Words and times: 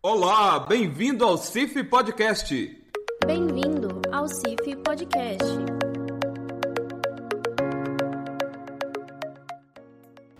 Olá, 0.00 0.60
bem-vindo 0.60 1.24
ao 1.24 1.36
CIF 1.36 1.82
Podcast. 1.82 2.54
Bem-vindo 3.26 4.00
ao 4.12 4.28
CIF 4.28 4.76
Podcast. 4.84 5.44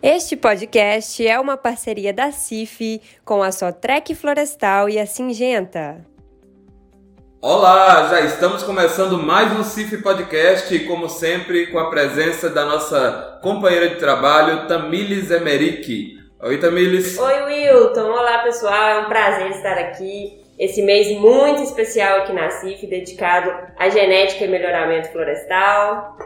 Este 0.00 0.36
podcast 0.36 1.26
é 1.26 1.40
uma 1.40 1.56
parceria 1.56 2.12
da 2.12 2.30
CIF 2.30 3.02
com 3.24 3.42
a 3.42 3.50
Sotrec 3.50 4.14
Florestal 4.14 4.88
e 4.88 4.96
a 4.96 5.06
Singenta. 5.06 6.06
Olá, 7.43 8.09
já 8.11 8.21
estamos 8.21 8.63
começando 8.63 9.19
mais 9.19 9.59
um 9.59 9.65
CIF 9.65 10.01
Podcast, 10.01 10.79
como 10.87 11.09
sempre, 11.09 11.67
com 11.72 11.81
a 11.81 11.90
presença 11.90 12.49
da 12.49 12.65
nossa 12.65 13.40
companheira 13.43 13.88
de 13.88 13.97
trabalho, 13.97 14.69
Tamílis 14.69 15.33
Emerick. 15.33 16.17
Oi, 16.41 16.56
Tamílis. 16.59 17.18
Oi, 17.18 17.42
Wilton. 17.46 18.12
Olá, 18.12 18.38
pessoal. 18.45 18.91
É 18.91 18.98
um 19.00 19.09
prazer 19.09 19.50
estar 19.50 19.77
aqui. 19.77 20.41
Esse 20.56 20.82
mês 20.82 21.10
muito 21.19 21.65
especial 21.65 22.20
aqui 22.20 22.33
na 22.33 22.48
CIF, 22.48 22.87
dedicado 22.87 23.52
à 23.77 23.88
genética 23.88 24.45
e 24.45 24.48
melhoramento 24.48 25.10
florestal. 25.10 26.16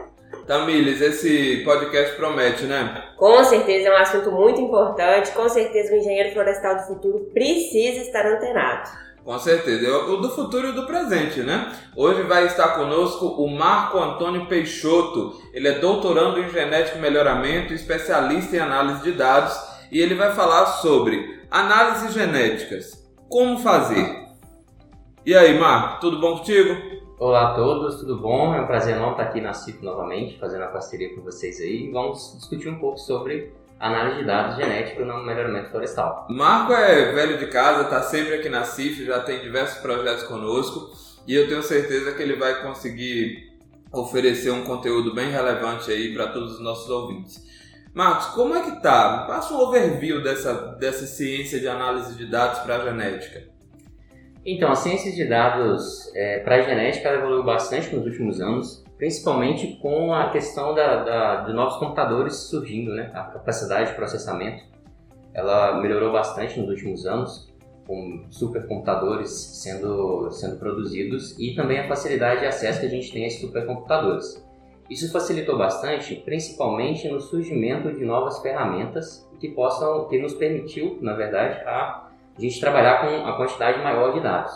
Tamílis, 0.45 1.01
esse 1.01 1.63
podcast 1.65 2.15
promete, 2.15 2.65
né? 2.65 3.05
Com 3.17 3.43
certeza 3.43 3.89
é 3.89 3.91
um 3.91 3.97
assunto 3.97 4.31
muito 4.31 4.61
importante. 4.61 5.31
Com 5.31 5.49
certeza 5.49 5.91
o 5.91 5.97
engenheiro 5.97 6.31
florestal 6.31 6.75
do 6.75 6.83
futuro 6.83 7.31
precisa 7.33 8.01
estar 8.03 8.23
antenado. 8.23 8.91
Com 9.25 9.39
certeza, 9.39 9.89
o 9.89 10.17
do 10.17 10.29
futuro 10.29 10.67
e 10.67 10.69
o 10.71 10.75
do 10.75 10.85
presente, 10.85 11.39
né? 11.39 11.71
Hoje 11.95 12.21
vai 12.21 12.45
estar 12.45 12.75
conosco 12.75 13.25
o 13.25 13.47
Marco 13.47 13.97
Antônio 13.97 14.45
Peixoto. 14.45 15.41
Ele 15.51 15.69
é 15.69 15.79
doutorando 15.79 16.39
em 16.39 16.49
genética 16.49 16.99
e 16.99 17.01
melhoramento, 17.01 17.73
especialista 17.73 18.55
em 18.55 18.59
análise 18.59 19.01
de 19.01 19.13
dados 19.13 19.72
e 19.93 20.01
ele 20.01 20.15
vai 20.15 20.33
falar 20.33 20.65
sobre 20.65 21.39
análises 21.51 22.15
genéticas. 22.15 23.07
Como 23.29 23.59
fazer? 23.59 24.25
E 25.23 25.35
aí, 25.35 25.57
Marco, 25.59 26.01
tudo 26.01 26.19
bom 26.19 26.39
contigo? 26.39 26.75
Olá 27.19 27.51
a 27.51 27.53
todos, 27.53 27.99
tudo 27.99 28.17
bom? 28.19 28.55
É 28.55 28.61
um 28.61 28.65
prazer 28.65 28.95
enorme 28.95 29.11
estar 29.11 29.25
aqui 29.25 29.39
na 29.39 29.53
CIP 29.53 29.85
novamente, 29.85 30.39
fazendo 30.39 30.63
a 30.63 30.67
parceria 30.67 31.13
com 31.13 31.21
vocês 31.21 31.61
aí. 31.61 31.91
Vamos 31.91 32.35
discutir 32.39 32.69
um 32.69 32.79
pouco 32.79 32.97
sobre 32.97 33.53
análise 33.79 34.21
de 34.21 34.25
dados 34.25 34.55
genéticos 34.55 35.05
no 35.05 35.23
melhoramento 35.23 35.69
florestal. 35.69 36.25
Marco 36.27 36.73
é 36.73 37.11
velho 37.11 37.37
de 37.37 37.45
casa, 37.47 37.83
está 37.83 38.01
sempre 38.01 38.33
aqui 38.33 38.49
na 38.49 38.63
CIF, 38.63 39.05
já 39.05 39.19
tem 39.19 39.41
diversos 39.41 39.77
projetos 39.77 40.23
conosco 40.23 40.89
e 41.27 41.35
eu 41.35 41.47
tenho 41.47 41.61
certeza 41.61 42.13
que 42.13 42.23
ele 42.23 42.35
vai 42.35 42.63
conseguir 42.63 43.53
oferecer 43.91 44.49
um 44.49 44.63
conteúdo 44.63 45.13
bem 45.13 45.29
relevante 45.29 45.91
aí 45.91 46.15
para 46.15 46.29
todos 46.29 46.53
os 46.53 46.59
nossos 46.59 46.89
ouvintes. 46.89 47.53
Marcos, 47.93 48.25
como 48.33 48.55
é 48.55 48.63
que 48.63 48.81
tá? 48.81 49.25
Passa 49.27 49.53
um 49.53 49.59
overview 49.59 50.23
dessa, 50.23 50.75
dessa 50.79 51.05
ciência 51.05 51.59
de 51.59 51.67
análise 51.67 52.15
de 52.15 52.25
dados 52.25 52.59
para 52.59 52.77
a 52.77 52.79
genética. 52.79 53.43
Então, 54.43 54.71
a 54.71 54.75
ciência 54.75 55.11
de 55.11 55.23
dados 55.29 56.11
é, 56.15 56.39
para 56.39 56.55
a 56.55 56.61
genética 56.61 57.09
evoluiu 57.09 57.43
bastante 57.43 57.95
nos 57.95 58.03
últimos 58.03 58.41
anos, 58.41 58.83
principalmente 58.97 59.77
com 59.79 60.11
a 60.11 60.31
questão 60.31 60.73
da, 60.73 61.03
da, 61.03 61.35
de 61.43 61.53
novos 61.53 61.77
computadores 61.77 62.35
surgindo, 62.35 62.95
né? 62.95 63.11
A 63.13 63.25
capacidade 63.25 63.91
de 63.91 63.95
processamento, 63.95 64.63
ela 65.31 65.79
melhorou 65.79 66.11
bastante 66.11 66.59
nos 66.59 66.69
últimos 66.69 67.05
anos, 67.05 67.53
com 67.85 68.25
supercomputadores 68.31 69.29
sendo, 69.29 70.31
sendo 70.31 70.57
produzidos 70.57 71.37
e 71.37 71.53
também 71.53 71.79
a 71.79 71.87
facilidade 71.87 72.39
de 72.39 72.47
acesso 72.47 72.79
que 72.79 72.87
a 72.87 72.89
gente 72.89 73.11
tem 73.11 73.25
a 73.25 73.27
esses 73.27 73.39
supercomputadores. 73.39 74.43
Isso 74.93 75.11
facilitou 75.11 75.57
bastante, 75.57 76.15
principalmente 76.17 77.09
no 77.09 77.19
surgimento 77.19 77.91
de 77.91 78.05
novas 78.05 78.39
ferramentas 78.43 79.27
que 79.39 79.49
possam, 79.49 80.07
que 80.07 80.19
nos 80.19 80.35
permitiu, 80.35 80.99
na 81.01 81.13
verdade, 81.13 81.63
a 81.65 82.11
gente 82.37 82.59
trabalhar 82.59 83.01
com 83.01 83.25
a 83.25 83.35
quantidade 83.35 83.81
maior 83.81 84.13
de 84.13 84.19
dados. 84.19 84.53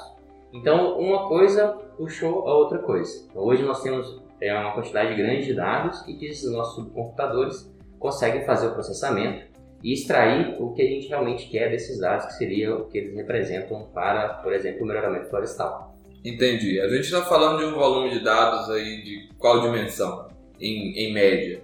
Então, 0.54 1.00
uma 1.00 1.28
coisa 1.28 1.70
puxou 1.98 2.48
a 2.48 2.56
outra 2.56 2.78
coisa. 2.78 3.28
Hoje 3.34 3.64
nós 3.64 3.82
temos 3.82 4.22
é, 4.40 4.54
uma 4.54 4.74
quantidade 4.74 5.16
grande 5.16 5.46
de 5.46 5.56
dados 5.56 6.08
e 6.08 6.14
que 6.14 6.28
esses 6.28 6.52
nossos 6.52 6.88
computadores 6.92 7.76
conseguem 7.98 8.46
fazer 8.46 8.68
o 8.68 8.74
processamento 8.74 9.44
e 9.84 9.92
extrair 9.92 10.56
o 10.62 10.72
que 10.72 10.84
a 10.84 10.88
gente 10.88 11.08
realmente 11.08 11.50
quer 11.50 11.72
desses 11.72 12.00
dados, 12.00 12.28
que 12.28 12.34
seria 12.34 12.76
o 12.76 12.86
que 12.86 13.00
eles 13.00 13.16
representam 13.16 13.88
para, 13.92 14.36
por 14.36 14.54
exemplo, 14.54 14.84
o 14.84 14.86
melhoramento 14.86 15.32
florestal. 15.32 15.98
Entendi. 16.24 16.80
A 16.82 16.90
gente 16.90 17.06
está 17.06 17.24
falando 17.24 17.60
de 17.60 17.66
um 17.66 17.74
volume 17.74 18.10
de 18.10 18.24
dados 18.24 18.70
aí 18.70 19.02
de 19.04 19.30
qual 19.38 19.62
dimensão, 19.62 20.27
em, 20.60 20.94
em 20.98 21.14
média? 21.14 21.64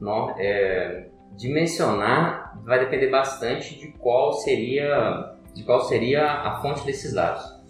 Não, 0.00 0.30
é, 0.38 1.08
dimensionar 1.36 2.58
vai 2.64 2.78
depender 2.78 3.08
bastante 3.08 3.78
de 3.78 3.88
qual 3.92 4.32
seria 4.32 5.36
de 5.54 5.64
qual 5.64 5.82
seria 5.82 6.24
a 6.24 6.62
fonte 6.62 6.84
desses 6.86 7.12
dados. 7.12 7.60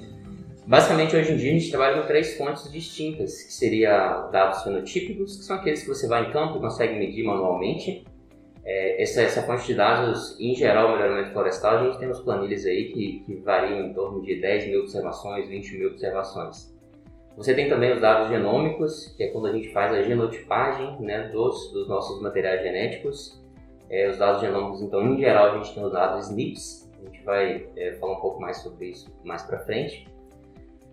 Basicamente, 0.64 1.16
hoje 1.16 1.32
em 1.32 1.36
dia, 1.36 1.50
a 1.50 1.58
gente 1.58 1.70
trabalha 1.70 2.00
com 2.00 2.06
três 2.06 2.36
fontes 2.36 2.70
distintas, 2.70 3.42
que 3.42 3.52
seria 3.52 4.28
dados 4.30 4.62
fenotípicos, 4.62 5.36
que 5.36 5.44
são 5.44 5.56
aqueles 5.56 5.82
que 5.82 5.88
você 5.88 6.06
vai 6.06 6.28
em 6.28 6.30
campo 6.30 6.58
e 6.58 6.60
consegue 6.60 6.96
medir 6.96 7.24
manualmente, 7.24 8.04
é, 8.64 9.02
essa, 9.02 9.22
essa 9.22 9.42
fonte 9.42 9.66
de 9.66 9.74
dados, 9.74 10.38
em 10.38 10.54
geral, 10.54 10.92
melhoramento 10.92 11.32
florestal, 11.32 11.78
a 11.78 11.84
gente 11.84 11.98
tem 11.98 12.08
uns 12.08 12.20
planilhas 12.20 12.64
aí 12.64 12.92
que, 12.92 13.24
que 13.26 13.34
variam 13.40 13.86
em 13.86 13.92
torno 13.92 14.22
de 14.22 14.40
10 14.40 14.68
mil 14.68 14.80
observações, 14.82 15.48
20 15.48 15.78
mil 15.78 15.88
observações. 15.88 16.72
Você 17.36 17.54
tem 17.54 17.68
também 17.68 17.92
os 17.92 18.00
dados 18.00 18.28
genômicos, 18.28 19.14
que 19.16 19.24
é 19.24 19.28
quando 19.28 19.46
a 19.46 19.52
gente 19.52 19.68
faz 19.70 19.92
a 19.92 20.02
genotipagem 20.02 21.00
né, 21.00 21.28
dos, 21.28 21.72
dos 21.72 21.88
nossos 21.88 22.20
materiais 22.20 22.62
genéticos. 22.62 23.40
É, 23.88 24.08
os 24.08 24.18
dados 24.18 24.40
genômicos, 24.40 24.80
então, 24.82 25.02
em 25.06 25.18
geral, 25.18 25.52
a 25.52 25.58
gente 25.58 25.74
tem 25.74 25.84
os 25.84 25.92
dados 25.92 26.26
SNPs, 26.26 26.90
a 26.98 27.04
gente 27.04 27.22
vai 27.24 27.66
é, 27.76 27.92
falar 27.92 28.14
um 28.14 28.20
pouco 28.20 28.40
mais 28.40 28.58
sobre 28.58 28.86
isso 28.86 29.12
mais 29.24 29.42
para 29.42 29.58
frente. 29.58 30.06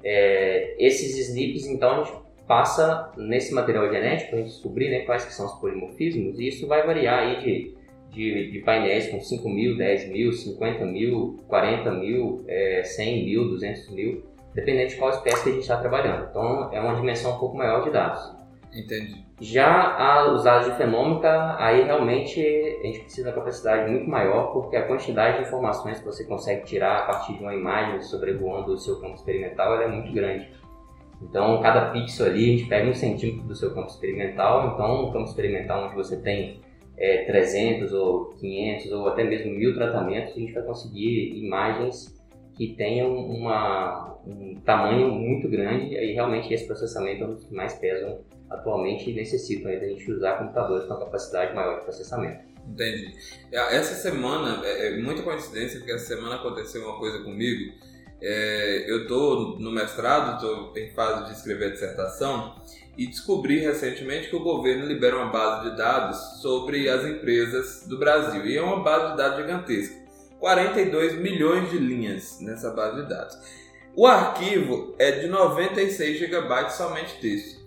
É, 0.03 0.75
esses 0.77 1.17
SNPs, 1.17 1.67
então, 1.67 2.01
a 2.01 2.03
gente 2.03 2.17
passa 2.49 3.11
nesse 3.15 3.53
material 3.53 3.87
genético 3.93 4.35
a 4.35 4.39
gente 4.39 4.49
descobrir 4.49 4.89
né, 4.89 5.01
quais 5.01 5.23
que 5.23 5.31
são 5.31 5.45
os 5.45 5.53
polimorfismos 5.59 6.39
e 6.39 6.47
isso 6.47 6.65
vai 6.65 6.83
variar 6.83 7.19
aí 7.19 7.39
de, 7.43 7.75
de, 8.11 8.51
de 8.51 8.59
painéis 8.61 9.07
com 9.07 9.21
5 9.21 9.47
mil, 9.47 9.77
10 9.77 10.09
mil, 10.09 10.33
50 10.33 10.83
mil, 10.83 11.37
40 11.47 11.91
mil, 11.91 12.43
é, 12.47 12.81
100 12.83 13.25
mil, 13.25 13.49
200 13.49 13.89
mil, 13.91 14.23
dependendo 14.59 14.89
de 14.89 14.95
qual 14.95 15.09
espécie 15.09 15.43
que 15.43 15.49
a 15.49 15.53
gente 15.53 15.61
está 15.61 15.77
trabalhando. 15.77 16.27
Então 16.29 16.69
é 16.71 16.79
uma 16.79 16.95
dimensão 16.95 17.35
um 17.35 17.39
pouco 17.39 17.57
maior 17.57 17.83
de 17.83 17.91
dados. 17.91 18.37
Entendi. 18.73 19.25
Já 19.41 20.31
os 20.31 20.43
dados 20.43 20.67
de 20.67 20.77
fenômica, 20.77 21.55
aí 21.57 21.83
realmente 21.83 22.39
a 22.39 22.85
gente 22.85 22.99
precisa 22.99 23.23
de 23.23 23.29
uma 23.29 23.35
capacidade 23.43 23.89
muito 23.89 24.07
maior, 24.07 24.51
porque 24.51 24.75
a 24.75 24.85
quantidade 24.85 25.37
de 25.37 25.43
informações 25.43 25.99
que 25.99 26.05
você 26.05 26.23
consegue 26.25 26.65
tirar 26.65 26.99
a 26.99 27.01
partir 27.03 27.33
de 27.33 27.41
uma 27.41 27.55
imagem 27.55 28.01
sobrevoando 28.01 28.73
o 28.73 28.77
seu 28.77 28.99
campo 28.99 29.15
experimental 29.15 29.81
é 29.81 29.87
muito 29.87 30.11
grande. 30.13 30.47
Então, 31.21 31.59
cada 31.61 31.89
pixel 31.91 32.27
ali, 32.27 32.43
a 32.43 32.57
gente 32.57 32.69
pega 32.69 32.89
um 32.89 32.93
centímetro 32.93 33.47
do 33.47 33.55
seu 33.55 33.73
campo 33.73 33.87
experimental. 33.87 34.73
Então, 34.73 35.05
um 35.05 35.11
campo 35.11 35.25
experimental 35.25 35.85
onde 35.85 35.95
você 35.95 36.17
tem 36.17 36.61
é, 36.97 37.25
300 37.25 37.91
ou 37.93 38.29
500 38.39 38.91
ou 38.91 39.07
até 39.07 39.23
mesmo 39.23 39.51
mil 39.51 39.73
tratamentos, 39.73 40.35
a 40.35 40.39
gente 40.39 40.53
vai 40.53 40.63
conseguir 40.63 41.37
imagens 41.43 42.18
que 42.59 42.75
tenham 42.75 43.15
uma, 43.15 44.19
um 44.27 44.59
tamanho 44.65 45.09
muito 45.09 45.47
grande. 45.47 45.95
E 45.95 46.11
realmente 46.11 46.53
esse 46.53 46.67
processamento 46.67 47.23
é 47.23 47.27
um 47.27 47.33
dos 47.35 47.45
que 47.45 47.53
mais 47.53 47.73
pesam 47.75 48.19
atualmente 48.49 49.09
e 49.09 49.13
necessitam 49.13 49.71
da 49.71 49.87
gente 49.87 50.11
usar 50.11 50.39
computadores 50.39 50.85
com 50.85 50.97
capacidade 50.97 51.55
maior 51.55 51.77
de 51.77 51.85
processamento. 51.85 52.43
Entendi. 52.67 53.15
Essa 53.49 53.95
semana, 53.95 54.61
é, 54.65 54.87
é 54.87 54.97
muita 55.01 55.23
coincidência, 55.23 55.79
porque 55.79 55.93
essa 55.93 56.13
semana 56.13 56.35
aconteceu 56.35 56.83
uma 56.83 56.99
coisa 56.99 57.23
comigo 57.23 57.71
é, 58.21 58.91
eu 58.91 59.03
estou 59.03 59.57
no 59.59 59.71
mestrado, 59.71 60.35
estou 60.35 60.77
em 60.77 60.91
fase 60.91 61.25
de 61.25 61.37
escrever 61.37 61.67
a 61.67 61.69
dissertação 61.69 62.55
e 62.97 63.07
descobri 63.07 63.59
recentemente 63.59 64.29
que 64.29 64.35
o 64.35 64.43
governo 64.43 64.85
libera 64.85 65.15
uma 65.15 65.31
base 65.31 65.69
de 65.69 65.77
dados 65.77 66.17
sobre 66.41 66.89
as 66.89 67.05
empresas 67.05 67.87
do 67.87 67.97
Brasil. 67.97 68.45
E 68.45 68.57
é 68.57 68.61
uma 68.61 68.83
base 68.83 69.11
de 69.11 69.17
dados 69.17 69.37
gigantesca. 69.37 69.98
42 70.39 71.17
milhões 71.19 71.69
de 71.69 71.77
linhas 71.77 72.39
nessa 72.41 72.71
base 72.71 73.01
de 73.01 73.09
dados. 73.09 73.37
O 73.95 74.07
arquivo 74.07 74.95
é 74.97 75.11
de 75.11 75.27
96 75.27 76.19
GB 76.19 76.69
somente 76.69 77.19
texto. 77.19 77.59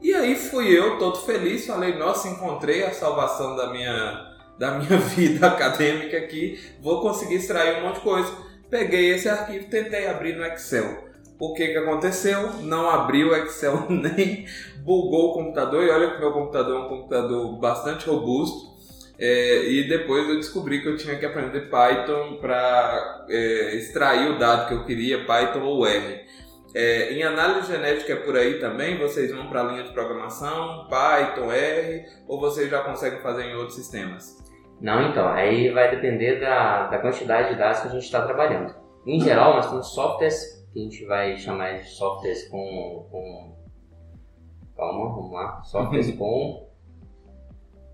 E 0.00 0.14
aí 0.14 0.36
fui 0.36 0.68
eu, 0.76 0.98
todo 0.98 1.18
feliz, 1.18 1.66
falei, 1.66 1.96
nossa, 1.96 2.28
encontrei 2.28 2.84
a 2.84 2.92
salvação 2.92 3.56
da 3.56 3.70
minha, 3.70 4.36
da 4.58 4.72
minha 4.72 4.98
vida 5.16 5.46
acadêmica 5.46 6.18
aqui, 6.18 6.60
vou 6.80 7.00
conseguir 7.00 7.36
extrair 7.36 7.78
um 7.78 7.86
monte 7.86 7.96
de 7.96 8.00
coisa 8.02 8.52
Peguei 8.72 9.10
esse 9.10 9.28
arquivo, 9.28 9.68
tentei 9.68 10.06
abrir 10.06 10.34
no 10.34 10.46
Excel. 10.46 11.04
O 11.38 11.52
que, 11.52 11.68
que 11.68 11.76
aconteceu? 11.76 12.54
Não 12.62 12.88
abriu 12.88 13.28
o 13.28 13.36
Excel 13.36 13.84
nem 13.90 14.46
bugou 14.78 15.28
o 15.28 15.34
computador. 15.34 15.84
E 15.84 15.90
olha 15.90 16.12
que 16.12 16.18
meu 16.18 16.32
computador 16.32 16.80
é 16.80 16.86
um 16.86 16.88
computador 16.88 17.58
bastante 17.58 18.08
robusto. 18.08 18.71
É, 19.18 19.64
e 19.68 19.88
depois 19.88 20.28
eu 20.28 20.36
descobri 20.36 20.80
que 20.82 20.88
eu 20.88 20.96
tinha 20.96 21.16
que 21.16 21.24
aprender 21.24 21.68
Python 21.68 22.38
para 22.40 23.26
é, 23.28 23.76
extrair 23.76 24.30
o 24.30 24.38
dado 24.38 24.68
que 24.68 24.74
eu 24.74 24.84
queria, 24.84 25.24
Python 25.24 25.62
ou 25.62 25.86
R. 25.86 26.22
É, 26.74 27.12
em 27.12 27.22
análise 27.22 27.70
genética 27.70 28.14
é 28.14 28.16
por 28.16 28.34
aí 28.34 28.58
também, 28.58 28.98
vocês 28.98 29.30
vão 29.30 29.48
para 29.48 29.60
a 29.60 29.64
linha 29.64 29.82
de 29.82 29.92
programação, 29.92 30.88
Python, 30.88 31.52
R, 31.52 32.04
ou 32.26 32.40
vocês 32.40 32.70
já 32.70 32.82
conseguem 32.82 33.20
fazer 33.20 33.44
em 33.44 33.54
outros 33.54 33.76
sistemas? 33.76 34.42
Não, 34.80 35.08
então, 35.08 35.28
aí 35.28 35.70
vai 35.70 35.90
depender 35.90 36.40
da, 36.40 36.88
da 36.88 36.98
quantidade 36.98 37.50
de 37.50 37.58
dados 37.58 37.80
que 37.80 37.88
a 37.88 37.90
gente 37.90 38.04
está 38.04 38.24
trabalhando. 38.24 38.74
Em 39.06 39.20
geral, 39.20 39.54
nós 39.54 39.68
temos 39.68 39.94
softwares 39.94 40.66
que 40.72 40.80
a 40.80 40.82
gente 40.82 41.04
vai 41.04 41.36
chamar 41.36 41.78
de 41.78 41.88
softwares 41.88 42.48
com. 42.48 43.06
com 43.10 43.54
calma, 44.76 45.14
vamos 45.14 45.32
lá. 45.32 45.62
Softwares 45.62 46.10
com. 46.16 46.68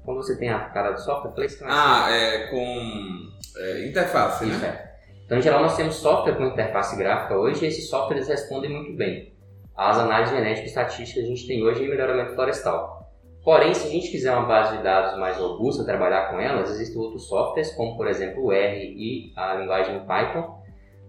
Quando 0.09 0.23
você 0.23 0.39
tem 0.39 0.49
a 0.49 0.61
cara 0.71 0.93
do 0.93 1.01
software, 1.03 1.33
falei 1.33 1.47
isso 1.49 1.63
Ah, 1.67 2.11
é 2.11 2.47
com 2.47 3.29
é, 3.59 3.87
interface, 3.87 4.49
Isso 4.49 4.59
né? 4.59 4.69
é. 4.69 5.23
Então, 5.27 5.37
em 5.37 5.43
geral, 5.43 5.61
nós 5.61 5.77
temos 5.77 5.97
software 5.97 6.35
com 6.35 6.47
interface 6.47 6.97
gráfica 6.97 7.37
hoje 7.37 7.63
e 7.63 7.69
esses 7.69 7.91
softwares 7.91 8.27
respondem 8.27 8.71
muito 8.71 8.97
bem 8.97 9.35
às 9.77 9.99
análises 9.99 10.35
genéticas 10.35 10.65
e 10.65 10.69
estatísticas 10.69 11.13
que 11.13 11.21
a 11.21 11.27
gente 11.27 11.47
tem 11.47 11.63
hoje 11.63 11.85
em 11.85 11.91
melhoramento 11.91 12.35
florestal. 12.35 13.13
Porém, 13.45 13.75
se 13.75 13.87
a 13.87 13.91
gente 13.91 14.11
quiser 14.11 14.33
uma 14.33 14.47
base 14.47 14.79
de 14.79 14.83
dados 14.83 15.19
mais 15.21 15.37
robusta, 15.37 15.85
trabalhar 15.85 16.31
com 16.31 16.41
elas, 16.41 16.71
existem 16.71 16.99
outros 16.99 17.29
softwares, 17.29 17.71
como 17.75 17.95
por 17.95 18.09
exemplo 18.09 18.47
o 18.47 18.51
R 18.51 18.79
e 18.83 19.31
a 19.37 19.57
linguagem 19.57 20.07
Python, 20.07 20.59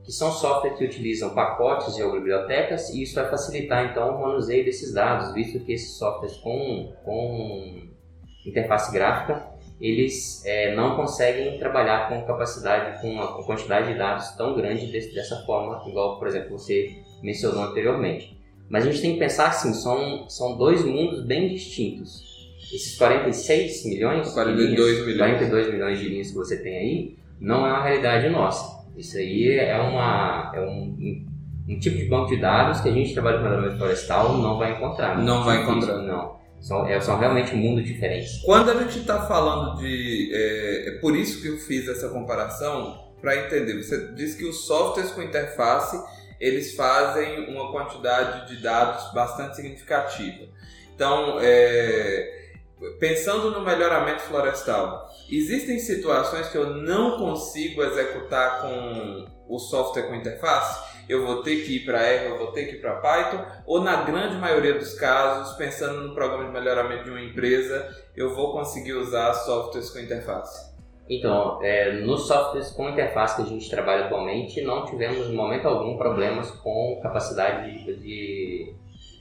que 0.03 0.11
são 0.11 0.29
softwares 0.29 0.77
que 0.77 0.83
utilizam 0.83 1.33
pacotes 1.33 1.97
ou 1.99 2.11
bibliotecas 2.11 2.89
e 2.89 3.03
isso 3.03 3.15
vai 3.15 3.29
facilitar 3.29 3.85
então 3.85 4.17
o 4.17 4.21
manuseio 4.23 4.65
desses 4.65 4.93
dados, 4.93 5.33
visto 5.33 5.57
que 5.61 5.71
esses 5.71 5.97
softwares 5.97 6.35
com, 6.35 6.93
com 7.05 7.97
interface 8.45 8.91
gráfica 8.91 9.59
eles 9.79 10.43
é, 10.45 10.75
não 10.75 10.95
conseguem 10.95 11.57
trabalhar 11.57 12.09
com 12.09 12.21
capacidade, 12.23 13.01
com 13.01 13.09
uma 13.09 13.27
com 13.27 13.43
quantidade 13.43 13.93
de 13.93 13.97
dados 13.97 14.31
tão 14.31 14.55
grande 14.55 14.87
desse, 14.87 15.15
dessa 15.15 15.37
forma, 15.45 15.81
igual, 15.87 16.19
por 16.19 16.27
exemplo, 16.27 16.57
você 16.57 16.97
mencionou 17.23 17.63
anteriormente. 17.63 18.37
Mas 18.69 18.85
a 18.85 18.91
gente 18.91 19.01
tem 19.01 19.13
que 19.13 19.19
pensar 19.19 19.47
assim, 19.47 19.73
são, 19.73 20.29
são 20.29 20.57
dois 20.57 20.83
mundos 20.83 21.25
bem 21.25 21.47
distintos. 21.47 22.27
Esses 22.73 22.97
46 22.97 23.85
milhões, 23.85 24.29
42 24.31 24.69
de 24.69 24.75
linhas, 24.75 25.05
milhões. 25.05 25.37
42 25.37 25.73
milhões 25.73 25.99
de 25.99 26.09
linhas 26.09 26.27
que 26.29 26.35
você 26.35 26.61
tem 26.61 26.77
aí, 26.77 27.17
não 27.39 27.65
é 27.65 27.71
uma 27.71 27.83
realidade 27.83 28.29
nossa. 28.29 28.85
Isso 28.97 29.17
aí 29.17 29.57
é, 29.57 29.79
uma, 29.79 30.51
é 30.53 30.59
um, 30.59 31.25
um, 31.69 31.79
tipo 31.79 31.97
de 31.97 32.05
banco 32.05 32.27
de 32.27 32.37
dados 32.37 32.81
que 32.81 32.89
a 32.89 32.91
gente 32.91 33.13
trabalha 33.13 33.37
com 33.37 33.43
melhoramento 33.45 33.77
florestal 33.77 34.37
não 34.37 34.57
vai 34.57 34.73
encontrar. 34.73 35.17
Não 35.17 35.35
Muito 35.35 35.45
vai 35.45 35.63
encontrar. 35.63 35.97
Não. 35.99 36.38
São, 36.59 36.85
é, 36.85 36.99
são 36.99 37.17
realmente 37.17 37.55
mundos 37.55 37.85
diferentes. 37.85 38.41
Quando 38.43 38.71
a 38.71 38.83
gente 38.83 38.99
está 38.99 39.25
falando 39.25 39.79
de. 39.79 40.31
É, 40.33 40.89
é 40.89 40.91
por 40.99 41.15
isso 41.15 41.41
que 41.41 41.47
eu 41.47 41.57
fiz 41.57 41.87
essa 41.87 42.09
comparação, 42.09 43.09
para 43.21 43.35
entender. 43.35 43.81
Você 43.81 44.13
disse 44.13 44.37
que 44.37 44.45
os 44.45 44.65
softwares 44.65 45.11
com 45.11 45.21
interface 45.21 46.01
eles 46.39 46.73
fazem 46.73 47.49
uma 47.49 47.71
quantidade 47.71 48.47
de 48.47 48.61
dados 48.61 49.13
bastante 49.13 49.57
significativa. 49.57 50.47
Então, 50.95 51.37
é, 51.41 52.53
pensando 52.97 53.51
no 53.51 53.61
melhoramento 53.61 54.21
florestal, 54.21 55.09
existem 55.29 55.79
situações 55.79 56.47
que 56.47 56.57
eu 56.57 56.75
não 56.75 57.17
consigo 57.17 57.83
executar 57.83 58.61
com 58.61 59.27
o 59.49 59.59
software 59.59 60.03
com 60.03 60.15
interface? 60.15 60.88
Eu 61.09 61.25
vou 61.25 61.41
ter 61.41 61.65
que 61.65 61.77
ir 61.77 61.85
para 61.85 62.03
R, 62.03 62.27
eu 62.27 62.37
vou 62.37 62.51
ter 62.51 62.65
que 62.65 62.75
ir 62.75 62.81
para 62.81 62.97
Python, 62.97 63.43
ou 63.65 63.81
na 63.81 64.03
grande 64.03 64.35
maioria 64.35 64.75
dos 64.75 64.93
casos, 64.93 65.57
pensando 65.57 66.07
no 66.07 66.13
programa 66.13 66.45
de 66.45 66.51
melhoramento 66.51 67.05
de 67.05 67.09
uma 67.09 67.21
empresa, 67.21 67.89
eu 68.15 68.35
vou 68.35 68.53
conseguir 68.53 68.93
usar 68.93 69.33
softwares 69.33 69.89
com 69.89 69.97
interface? 69.99 70.69
Então, 71.09 71.59
é, 71.63 71.93
nos 71.93 72.27
softwares 72.27 72.69
com 72.69 72.87
interface 72.87 73.37
que 73.37 73.41
a 73.41 73.45
gente 73.45 73.67
trabalha 73.67 74.05
atualmente, 74.05 74.61
não 74.61 74.85
tivemos 74.85 75.27
em 75.27 75.33
momento 75.33 75.67
algum 75.67 75.97
problemas 75.97 76.51
com 76.51 76.99
capacidade 77.01 77.83
de, 77.83 78.75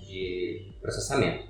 de, 0.07 0.73
processamento. 0.83 1.49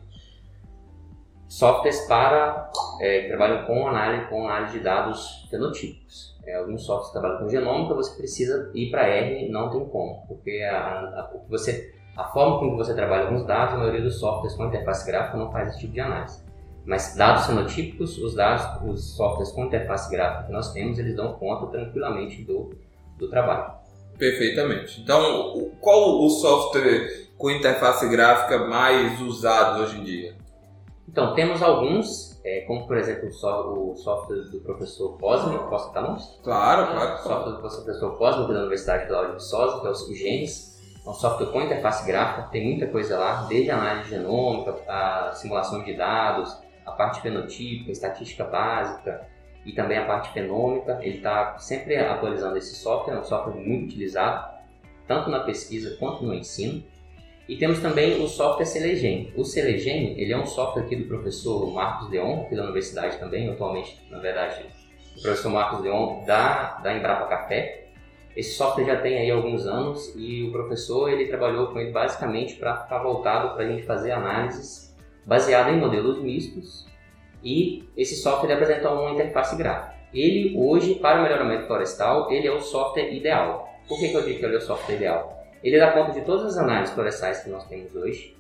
Softwares 1.49 2.07
para 2.07 2.71
é, 3.01 3.23
que 3.23 3.29
trabalham 3.29 3.65
com 3.65 3.89
análise, 3.89 4.27
com 4.27 4.49
análise 4.49 4.79
de 4.79 4.85
dados 4.85 5.47
fenotípicos. 5.51 6.37
É, 6.47 6.57
alguns 6.57 6.85
softwares 6.85 7.13
trabalham 7.13 7.39
com 7.39 7.49
genômica, 7.49 7.95
você 7.95 8.17
precisa 8.17 8.71
ir 8.75 8.91
para 8.91 9.07
R, 9.07 9.49
não 9.51 9.71
tem 9.71 9.85
como, 9.87 10.25
porque 10.27 10.63
a, 10.63 11.01
a, 11.01 11.23
que 11.25 11.51
você, 11.51 11.95
a 12.17 12.25
forma 12.25 12.59
como 12.59 12.77
você 12.77 12.95
trabalha 12.95 13.27
com 13.27 13.35
os 13.35 13.47
dados, 13.47 13.75
a 13.75 13.79
maioria 13.79 14.03
dos 14.03 14.19
softwares 14.19 14.57
com 14.57 14.67
interface 14.67 15.07
gráfica 15.07 15.37
não 15.37 15.53
faz 15.53 15.69
esse 15.69 15.81
tipo 15.81 15.93
de 15.93 16.01
análise. 16.01 16.43
Mas 16.87 17.15
dados 17.17 17.47
fenotípicos, 17.47 18.17
os 18.17 18.35
dados, 18.35 18.65
os 18.89 19.15
softwares 19.15 19.53
com 19.53 19.67
interface 19.67 20.11
gráfica 20.11 20.45
que 20.45 20.53
nós 20.53 20.73
temos, 20.73 20.99
eles 20.99 21.15
dão 21.15 21.35
conta 21.35 21.67
tranquilamente 21.67 22.43
do, 22.45 22.71
do 23.19 23.29
trabalho. 23.29 23.75
Perfeitamente. 24.17 25.01
Então, 25.01 25.71
qual 25.81 26.19
o 26.19 26.31
software 26.31 27.29
com 27.37 27.51
interface 27.51 28.09
gráfica 28.09 28.67
mais 28.67 29.21
usado 29.21 29.83
hoje 29.83 30.01
em 30.01 30.05
dia? 30.05 30.35
Então, 31.07 31.35
temos 31.35 31.63
alguns, 31.63 32.38
é, 32.45 32.61
como 32.63 32.87
por 32.87 32.97
exemplo 32.97 33.29
o, 33.29 33.33
so- 33.33 33.73
o 33.93 33.97
software 33.97 34.43
do 34.51 34.61
professor 34.61 35.19
Cosme, 35.19 35.59
posso 35.69 35.89
citar 35.89 36.03
nomes? 36.03 36.39
Claro, 36.43 36.83
O 36.83 36.95
claro. 36.95 37.23
software 37.23 37.53
do 37.53 37.59
professor 37.61 38.17
Cosme, 38.19 38.53
da 38.53 38.61
Universidade 38.61 39.03
Federal 39.03 39.27
de 39.27 39.33
Viçosa, 39.35 39.81
que 39.81 39.87
é 39.87 39.91
o 39.91 40.15
Genes. 40.15 40.79
É 41.05 41.09
um 41.11 41.15
software 41.15 41.47
com 41.47 41.61
interface 41.63 42.07
gráfica, 42.07 42.49
tem 42.51 42.65
muita 42.65 42.87
coisa 42.87 43.19
lá, 43.19 43.47
desde 43.49 43.71
análise 43.71 44.11
genômica, 44.11 44.77
a 44.87 45.33
simulação 45.35 45.83
de 45.83 45.95
dados, 45.97 46.55
a 46.85 46.93
parte 46.93 47.21
fenotípica, 47.23 47.91
estatística 47.91 48.45
básica 48.45 49.27
e 49.65 49.73
também 49.73 49.97
a 49.99 50.07
parte 50.07 50.33
fenômica. 50.33 50.99
Ele 51.03 51.17
está 51.17 51.57
sempre 51.59 51.97
atualizando 51.97 52.57
esse 52.59 52.75
software, 52.75 53.15
é 53.15 53.21
um 53.21 53.25
software 53.25 53.55
muito 53.55 53.87
utilizado, 53.87 54.59
tanto 55.07 55.31
na 55.31 55.41
pesquisa 55.41 55.97
quanto 55.99 56.25
no 56.25 56.35
ensino. 56.35 56.83
E 57.49 57.57
temos 57.57 57.81
também 57.81 58.23
o 58.23 58.29
software 58.29 58.67
Selegen. 58.67 59.33
O 59.35 59.43
Selegen, 59.43 60.21
ele 60.21 60.33
é 60.33 60.37
um 60.37 60.45
software 60.45 60.83
aqui 60.83 60.97
do 60.97 61.09
professor 61.09 61.73
Marcos 61.73 62.11
Deon, 62.11 62.43
aqui 62.43 62.55
da 62.55 62.65
universidade 62.65 63.17
também, 63.17 63.49
atualmente, 63.49 63.99
na 64.11 64.19
verdade, 64.19 64.67
o 65.17 65.23
professor 65.23 65.51
Marcos 65.51 65.81
Deon 65.81 66.25
da, 66.27 66.75
da 66.83 66.95
Embrapa 66.95 67.27
Café. 67.27 67.87
Esse 68.37 68.55
software 68.55 68.85
já 68.85 69.01
tem 69.01 69.17
aí 69.17 69.31
alguns 69.31 69.67
anos 69.67 70.15
e 70.15 70.45
o 70.45 70.53
professor 70.53 71.09
ele 71.09 71.27
trabalhou 71.27 71.69
com 71.69 71.81
ele 71.81 71.91
basicamente 71.91 72.55
para 72.57 72.83
ficar 72.83 72.99
voltado 72.99 73.55
para 73.55 73.65
a 73.65 73.69
gente 73.69 73.83
fazer 73.83 74.13
análises 74.13 74.95
baseadas 75.25 75.73
em 75.73 75.79
modelos 75.79 76.21
mistos 76.21 76.87
e 77.43 77.89
esse 77.97 78.17
software 78.17 78.53
apresenta 78.53 78.91
uma 78.91 79.13
interface 79.13 79.57
gráfica. 79.57 79.97
Ele 80.13 80.55
hoje, 80.57 80.97
para 80.97 81.21
o 81.21 81.23
melhoramento 81.23 81.67
florestal, 81.67 82.31
ele 82.31 82.47
é 82.47 82.53
o 82.53 82.61
software 82.61 83.13
ideal. 83.13 83.69
Por 83.89 83.99
que, 83.99 84.09
que 84.09 84.15
eu 84.15 84.23
digo 84.23 84.39
que 84.39 84.45
ele 84.45 84.55
é 84.55 84.59
o 84.59 84.63
software 84.63 84.97
ideal? 84.97 85.38
Ele 85.63 85.79
dá 85.79 85.93
conta 85.93 86.13
de 86.13 86.25
todas 86.25 86.47
as 86.47 86.59
análises 86.59 86.95
florestais 86.95 87.41
que 87.43 87.51
nós 87.51 87.67
temos 87.67 87.95
hoje 87.95 88.37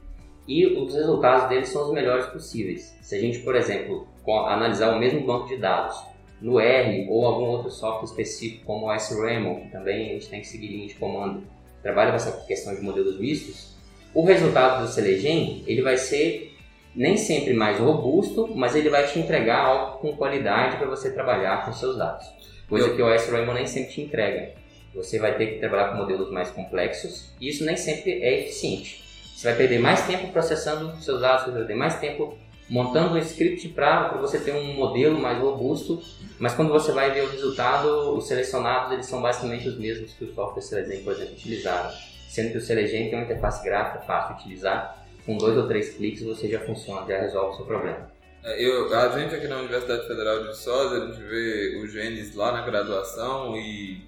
e 0.47 0.67
os 0.67 0.94
resultados 0.94 1.49
dele 1.49 1.67
são 1.67 1.82
os 1.87 1.93
melhores 1.93 2.26
possíveis. 2.26 2.97
Se 3.03 3.17
a 3.17 3.20
gente, 3.20 3.41
por 3.41 3.55
exemplo, 3.56 4.06
analisar 4.47 4.94
o 4.94 4.99
mesmo 4.99 5.26
banco 5.26 5.47
de 5.49 5.56
dados 5.56 5.97
no 6.41 6.61
R 6.61 7.06
ou 7.11 7.26
algum 7.26 7.44
outro 7.47 7.70
software 7.70 8.05
específico 8.05 8.65
como 8.65 8.87
o 8.87 8.94
SRAML, 8.94 9.62
que 9.62 9.70
também 9.70 10.11
a 10.11 10.12
gente 10.15 10.29
tem 10.29 10.41
que 10.41 10.47
seguir 10.47 10.69
linha 10.69 10.87
de 10.88 10.94
comando, 10.94 11.43
trabalha 11.82 12.11
com 12.11 12.17
essa 12.17 12.45
questão 12.47 12.75
de 12.75 12.81
modelos 12.81 13.19
mistos, 13.19 13.76
o 14.14 14.25
resultado 14.25 14.83
do 14.83 14.88
Selegen 14.88 15.64
ele 15.66 15.83
vai 15.83 15.97
ser 15.97 16.54
nem 16.95 17.16
sempre 17.16 17.52
mais 17.52 17.78
robusto, 17.78 18.49
mas 18.57 18.75
ele 18.75 18.88
vai 18.88 19.07
te 19.07 19.19
entregar 19.19 19.59
algo 19.64 19.99
com 19.99 20.16
qualidade 20.16 20.76
para 20.76 20.87
você 20.88 21.12
trabalhar 21.12 21.64
com 21.64 21.73
seus 21.73 21.97
dados. 21.99 22.26
Coisa 22.69 22.87
Eu- 22.88 22.97
que 22.97 23.02
o 23.02 23.12
SRAML 23.14 23.54
nem 23.54 23.66
sempre 23.66 23.92
te 23.92 24.00
entrega. 24.00 24.52
Você 24.95 25.18
vai 25.18 25.37
ter 25.37 25.47
que 25.47 25.59
trabalhar 25.59 25.90
com 25.90 25.97
modelos 25.97 26.30
mais 26.30 26.50
complexos 26.50 27.30
e 27.40 27.49
isso 27.49 27.64
nem 27.64 27.76
sempre 27.76 28.23
é 28.23 28.40
eficiente. 28.40 29.04
Você 29.35 29.49
vai 29.49 29.57
perder 29.57 29.78
mais 29.78 30.07
tempo 30.07 30.33
processando 30.33 31.00
seus 31.00 31.21
dados, 31.21 31.45
você 31.45 31.50
vai 31.50 31.61
perder 31.61 31.76
mais 31.76 32.00
tempo 32.00 32.37
montando 32.68 33.14
um 33.14 33.18
script 33.18 33.68
para 33.68 34.09
você 34.18 34.38
ter 34.38 34.52
um 34.52 34.75
modelo 34.75 35.18
mais 35.18 35.38
robusto, 35.38 36.02
mas 36.38 36.54
quando 36.54 36.71
você 36.71 36.92
vai 36.92 37.11
ver 37.12 37.23
o 37.23 37.30
resultado, 37.30 38.16
os 38.16 38.26
selecionados 38.28 38.92
eles 38.92 39.07
são 39.07 39.23
basicamente 39.23 39.68
os 39.68 39.78
mesmos 39.78 40.12
que 40.12 40.25
o 40.25 40.35
software 40.35 40.62
Selegen, 40.62 41.02
por 41.02 41.12
exemplo, 41.14 41.35
utilizaram. 41.35 41.90
Sendo 42.28 42.52
que 42.52 42.59
o 42.59 42.61
Selegen 42.61 43.09
tem 43.09 43.14
uma 43.14 43.25
interface 43.25 43.64
gráfica 43.64 44.00
fácil 44.00 44.35
de 44.35 44.40
utilizar, 44.42 45.07
com 45.25 45.37
dois 45.38 45.57
ou 45.57 45.66
três 45.66 45.95
cliques 45.95 46.23
você 46.23 46.49
já 46.49 46.61
funciona, 46.61 47.07
já 47.07 47.21
resolve 47.21 47.54
o 47.54 47.57
seu 47.57 47.66
problema. 47.66 48.11
É, 48.45 48.62
Eu, 48.62 48.95
a 48.95 49.18
gente 49.18 49.35
aqui 49.35 49.49
na 49.49 49.59
Universidade 49.59 50.07
Federal 50.07 50.42
de 50.42 50.49
Viçosa, 50.49 51.02
a 51.02 51.07
gente 51.07 51.23
vê 51.23 51.80
o 51.83 51.87
Genes 51.87 52.35
lá 52.35 52.52
na 52.52 52.62
graduação 52.62 53.57
e 53.57 54.02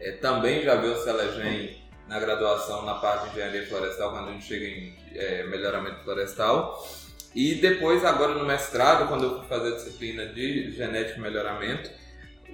é, 0.00 0.12
também 0.12 0.62
já 0.62 0.76
vê 0.76 0.88
o 0.88 1.02
Celegen 1.02 1.76
na 2.08 2.20
graduação 2.20 2.84
na 2.84 2.94
parte 2.94 3.24
de 3.24 3.30
engenharia 3.30 3.66
florestal, 3.66 4.10
quando 4.12 4.28
a 4.28 4.32
gente 4.32 4.44
chega 4.44 4.64
em 4.64 4.94
é, 5.14 5.44
melhoramento 5.44 6.04
florestal. 6.04 6.86
E 7.34 7.56
depois, 7.56 8.04
agora 8.04 8.34
no 8.34 8.44
mestrado, 8.44 9.08
quando 9.08 9.24
eu 9.24 9.38
fui 9.38 9.48
fazer 9.48 9.74
a 9.74 9.76
disciplina 9.76 10.26
de 10.26 10.70
genética 10.72 11.18
e 11.18 11.20
melhoramento, 11.20 11.90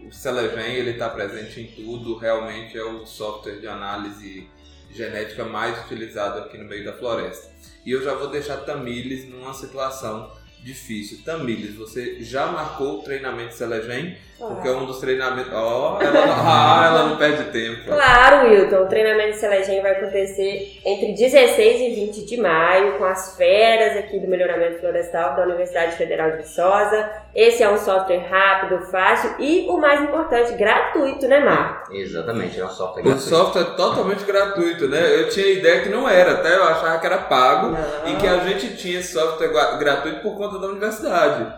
o 0.05 0.11
Celegen 0.11 0.75
ele 0.75 0.91
está 0.91 1.09
presente 1.09 1.61
em 1.61 1.67
tudo, 1.67 2.17
realmente 2.17 2.77
é 2.77 2.83
o 2.83 3.07
software 3.07 3.61
de 3.61 3.69
análise 3.69 4.49
genética 4.91 5.45
mais 5.45 5.85
utilizado 5.85 6.41
aqui 6.41 6.59
no 6.59 6.65
meio 6.65 6.85
da 6.85 6.93
floresta. 6.93 7.53
E 7.85 7.93
eu 7.93 8.03
já 8.03 8.15
vou 8.15 8.29
deixar 8.29 8.59
Tamires 8.59 9.29
numa 9.29 9.55
situação 9.55 10.33
difícil. 10.62 11.19
Tamires, 11.25 11.75
você 11.76 12.16
já 12.21 12.47
marcou 12.47 12.99
o 12.99 13.02
treinamento 13.02 13.54
Celegen? 13.54 14.16
Porque 14.38 14.66
é 14.66 14.73
um 14.73 14.87
dos 14.87 14.99
treinamentos. 14.99 15.52
Ó, 15.52 16.00
ela, 16.02 16.26
não- 16.26 16.35
ah, 16.45 16.85
ela 16.87 17.09
não 17.11 17.16
perde 17.16 17.45
tempo. 17.52 17.85
Claro, 17.87 18.49
Wilton. 18.49 18.83
O 18.83 18.87
treinamento 18.88 19.31
de 19.33 19.37
Selegem 19.37 19.81
vai 19.81 19.92
acontecer 19.92 20.81
entre 20.85 21.12
16 21.12 21.81
e 21.81 21.95
20 21.95 22.26
de 22.26 22.37
maio, 22.38 22.99
com 22.99 23.04
as 23.04 23.37
feras 23.37 23.97
aqui 23.97 24.19
do 24.19 24.26
Melhoramento 24.26 24.81
Florestal 24.81 25.37
da 25.37 25.45
Universidade 25.45 25.97
Federal 25.97 26.33
de 26.33 26.38
Viçosa. 26.38 27.09
Esse 27.35 27.62
é 27.62 27.71
um 27.71 27.79
software 27.79 28.27
rápido, 28.29 28.83
fácil 28.91 29.35
e, 29.39 29.67
o 29.69 29.79
mais 29.79 30.03
importante, 30.03 30.53
gratuito, 30.53 31.27
né, 31.27 31.41
Marco? 31.41 31.91
Exatamente, 31.95 32.61
é 32.61 32.65
um 32.65 32.69
software 32.69 33.01
O 33.01 33.05
gratuito. 33.05 33.29
software 33.29 33.62
é 33.62 33.77
totalmente 33.77 34.25
gratuito, 34.25 34.87
né? 34.87 35.21
Eu 35.21 35.29
tinha 35.31 35.47
ideia 35.47 35.81
que 35.83 35.89
não 35.89 36.07
era, 36.07 36.33
até 36.33 36.55
eu 36.55 36.65
achava 36.65 36.99
que 36.99 37.07
era 37.07 37.19
pago 37.19 37.69
Não. 37.69 38.12
e 38.12 38.17
que 38.17 38.27
a 38.27 38.39
gente 38.41 38.77
tinha 38.77 39.01
esse 39.01 39.15
software 39.15 39.49
gratuito 39.79 40.21
por 40.21 40.37
conta 40.37 40.59
da 40.59 40.67
universidade. 40.67 41.51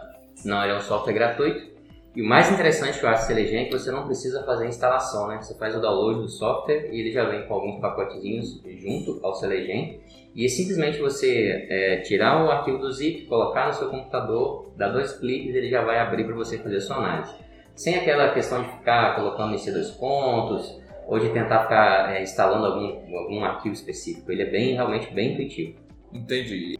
Não, 0.45 0.62
ele 0.62 0.75
é 0.75 0.76
um 0.76 0.81
software 0.83 1.12
gratuito. 1.14 1.74
E 2.14 2.23
o 2.23 2.25
mais 2.25 2.50
interessante 2.52 3.00
que 3.00 3.04
eu 3.04 3.09
acho 3.09 3.26
Selegen 3.26 3.62
é 3.62 3.64
que 3.64 3.73
você 3.73 3.90
não 3.90 4.06
precisa 4.06 4.44
fazer 4.44 4.66
a 4.66 4.68
instalação, 4.68 5.26
né? 5.26 5.42
Você 5.42 5.52
faz 5.59 5.75
o 5.75 5.80
download 5.80 6.21
do 6.21 6.28
software 6.28 6.90
e 6.92 7.00
ele 7.00 7.11
já 7.11 7.25
vem 7.25 7.44
com 7.47 7.54
alguns 7.54 7.80
pacotezinhos 7.80 8.62
junto 8.78 9.18
ao 9.25 9.35
Selegen. 9.35 10.00
E 10.33 10.44
é 10.44 10.49
simplesmente 10.49 10.99
você 10.99 11.66
é, 11.68 11.97
tirar 12.02 12.44
o 12.44 12.50
arquivo 12.50 12.78
do 12.78 12.92
zip, 12.92 13.26
colocar 13.26 13.66
no 13.66 13.73
seu 13.73 13.88
computador, 13.88 14.73
dar 14.76 14.90
dois 14.90 15.12
cliques 15.18 15.54
e 15.54 15.59
ele 15.59 15.68
já 15.68 15.83
vai 15.83 15.99
abrir 15.99 16.25
para 16.25 16.37
você 16.37 16.56
fazer 16.59 16.76
a 16.76 16.80
sua 16.80 16.97
análise. 16.97 17.35
Sem 17.75 17.97
aquela 17.97 18.33
questão 18.33 18.62
de 18.62 18.71
ficar 18.71 19.16
colocando 19.16 19.52
em 19.52 19.73
dois 19.73 19.90
pontos 19.90 20.80
ou 21.09 21.18
de 21.18 21.30
tentar 21.30 21.64
ficar 21.64 22.14
é, 22.14 22.23
instalando 22.23 22.64
algum, 22.66 23.16
algum 23.18 23.44
arquivo 23.44 23.75
específico. 23.75 24.30
Ele 24.30 24.42
é 24.42 24.50
bem, 24.50 24.75
realmente 24.75 25.12
bem 25.12 25.33
intuitivo. 25.33 25.80
Entendi. 26.12 26.78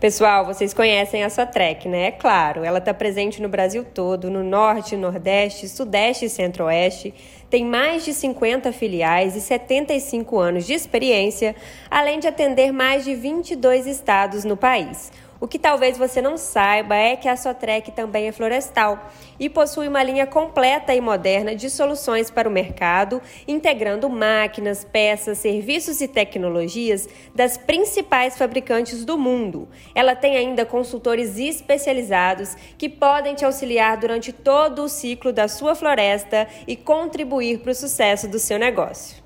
Pessoal, 0.00 0.46
vocês 0.46 0.72
conhecem 0.72 1.22
a 1.22 1.28
Sotrec, 1.28 1.86
né? 1.86 2.06
É 2.06 2.10
claro, 2.10 2.64
ela 2.64 2.78
está 2.78 2.94
presente 2.94 3.42
no 3.42 3.50
Brasil 3.50 3.84
todo, 3.84 4.30
no 4.30 4.42
Norte, 4.42 4.96
Nordeste, 4.96 5.68
Sudeste 5.68 6.24
e 6.24 6.30
Centro-Oeste. 6.30 7.12
Tem 7.50 7.66
mais 7.66 8.02
de 8.06 8.14
50 8.14 8.72
filiais 8.72 9.36
e 9.36 9.42
75 9.42 10.38
anos 10.38 10.66
de 10.66 10.72
experiência, 10.72 11.54
além 11.90 12.18
de 12.18 12.26
atender 12.26 12.72
mais 12.72 13.04
de 13.04 13.14
22 13.14 13.86
estados 13.86 14.42
no 14.42 14.56
país. 14.56 15.12
O 15.40 15.48
que 15.48 15.58
talvez 15.58 15.96
você 15.96 16.20
não 16.20 16.36
saiba 16.36 16.94
é 16.94 17.16
que 17.16 17.26
a 17.26 17.34
Sotrec 17.34 17.90
também 17.92 18.28
é 18.28 18.32
florestal 18.32 19.10
e 19.38 19.48
possui 19.48 19.88
uma 19.88 20.02
linha 20.02 20.26
completa 20.26 20.94
e 20.94 21.00
moderna 21.00 21.56
de 21.56 21.70
soluções 21.70 22.30
para 22.30 22.46
o 22.46 22.52
mercado, 22.52 23.22
integrando 23.48 24.10
máquinas, 24.10 24.84
peças, 24.84 25.38
serviços 25.38 26.02
e 26.02 26.08
tecnologias 26.08 27.08
das 27.34 27.56
principais 27.56 28.36
fabricantes 28.36 29.02
do 29.02 29.16
mundo. 29.16 29.66
Ela 29.94 30.14
tem 30.14 30.36
ainda 30.36 30.66
consultores 30.66 31.38
especializados 31.38 32.54
que 32.76 32.90
podem 32.90 33.34
te 33.34 33.46
auxiliar 33.46 33.96
durante 33.96 34.34
todo 34.34 34.82
o 34.82 34.88
ciclo 34.90 35.32
da 35.32 35.48
sua 35.48 35.74
floresta 35.74 36.46
e 36.66 36.76
contribuir 36.76 37.60
para 37.60 37.72
o 37.72 37.74
sucesso 37.74 38.28
do 38.28 38.38
seu 38.38 38.58
negócio. 38.58 39.22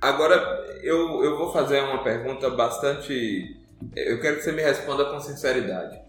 Agora 0.00 0.36
eu, 0.80 1.24
eu 1.24 1.36
vou 1.36 1.52
fazer 1.52 1.80
uma 1.82 2.04
pergunta 2.04 2.48
bastante. 2.50 3.61
Eu 3.96 4.20
quero 4.20 4.36
que 4.36 4.42
você 4.42 4.52
me 4.52 4.62
responda 4.62 5.04
com 5.06 5.20
sinceridade. 5.20 6.00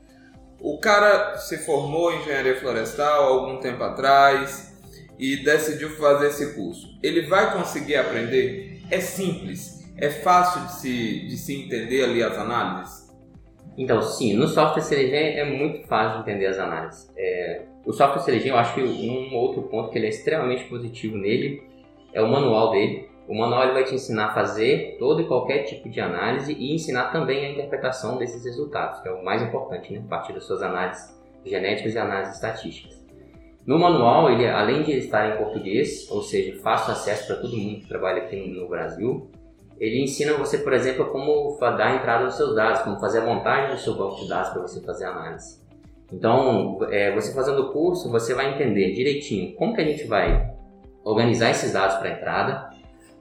O 0.59 0.77
cara 0.77 1.37
se 1.37 1.57
formou 1.57 2.11
em 2.11 2.21
engenharia 2.21 2.55
florestal 2.59 3.23
algum 3.23 3.59
tempo 3.59 3.83
atrás 3.83 4.73
e 5.19 5.43
decidiu 5.43 5.89
fazer 5.97 6.27
esse 6.27 6.53
curso. 6.55 6.97
Ele 7.03 7.27
vai 7.27 7.53
conseguir 7.53 7.95
aprender? 7.97 8.81
É 8.89 8.99
simples, 8.99 9.83
é 9.97 10.09
fácil 10.09 10.61
de 10.65 10.73
se, 10.73 11.27
de 11.27 11.37
se 11.37 11.55
entender 11.55 12.03
ali 12.03 12.23
as 12.23 12.37
análises? 12.37 13.03
Então, 13.77 14.01
sim, 14.01 14.33
no 14.33 14.47
software 14.47 14.83
Selegen 14.83 15.37
é 15.37 15.45
muito 15.45 15.87
fácil 15.87 16.23
de 16.23 16.29
entender 16.29 16.47
as 16.47 16.59
análises. 16.59 17.11
É, 17.17 17.63
o 17.85 17.91
software 17.91 18.21
Selegen, 18.21 18.49
eu 18.49 18.57
acho 18.57 18.75
que 18.75 18.83
um 18.83 19.35
outro 19.35 19.63
ponto 19.63 19.89
que 19.89 19.97
ele 19.97 20.05
é 20.05 20.09
extremamente 20.09 20.65
positivo 20.65 21.17
nele 21.17 21.63
é 22.13 22.21
o 22.21 22.29
manual 22.29 22.71
dele. 22.71 23.09
O 23.27 23.33
manual 23.33 23.73
vai 23.73 23.85
te 23.85 23.95
ensinar 23.95 24.27
a 24.27 24.33
fazer 24.33 24.97
todo 24.99 25.21
e 25.21 25.27
qualquer 25.27 25.63
tipo 25.63 25.89
de 25.89 26.01
análise 26.01 26.53
e 26.53 26.73
ensinar 26.75 27.11
também 27.11 27.45
a 27.45 27.51
interpretação 27.51 28.17
desses 28.17 28.43
resultados, 28.43 28.99
que 28.99 29.07
é 29.07 29.11
o 29.11 29.23
mais 29.23 29.41
importante, 29.41 29.93
né? 29.93 30.01
A 30.05 30.09
partir 30.09 30.33
das 30.33 30.43
suas 30.43 30.61
análises 30.61 31.17
genéticas 31.45 31.93
e 31.93 31.97
análises 31.97 32.35
estatísticas. 32.35 33.03
No 33.65 33.79
manual, 33.79 34.29
ele, 34.29 34.45
além 34.45 34.83
de 34.83 34.91
estar 34.91 35.33
em 35.33 35.37
português, 35.37 36.09
ou 36.11 36.21
seja, 36.21 36.61
fácil 36.61 36.91
acesso 36.91 37.27
para 37.27 37.37
todo 37.37 37.55
mundo 37.55 37.79
que 37.79 37.87
trabalha 37.87 38.23
aqui 38.23 38.35
no, 38.35 38.67
Brasil, 38.67 39.31
ele 39.79 40.03
ensina 40.03 40.33
você, 40.33 40.57
por 40.57 40.73
exemplo, 40.73 41.05
como 41.05 41.57
dar 41.59 41.95
entrada 41.95 42.25
nos 42.25 42.35
seus 42.35 42.55
dados, 42.55 42.81
como 42.81 42.99
fazer 42.99 43.19
a 43.19 43.25
montagem 43.25 43.73
do 43.73 43.79
seu 43.79 43.95
banco 43.95 44.17
de 44.17 44.27
dados 44.27 44.49
para 44.49 44.61
você 44.61 44.81
fazer 44.81 45.05
análise. 45.05 45.63
Então, 46.11 46.77
é, 46.91 47.15
você 47.15 47.33
fazendo 47.33 47.61
o 47.61 47.71
curso, 47.71 48.11
você 48.11 48.33
vai 48.33 48.53
entender 48.53 48.91
direitinho 48.91 49.55
como 49.55 49.73
que 49.73 49.81
a 49.81 49.85
gente 49.85 50.03
vai 50.07 50.53
organizar 51.03 51.49
esses 51.49 51.71
dados 51.71 51.95
para 51.97 52.11
entrada, 52.11 52.69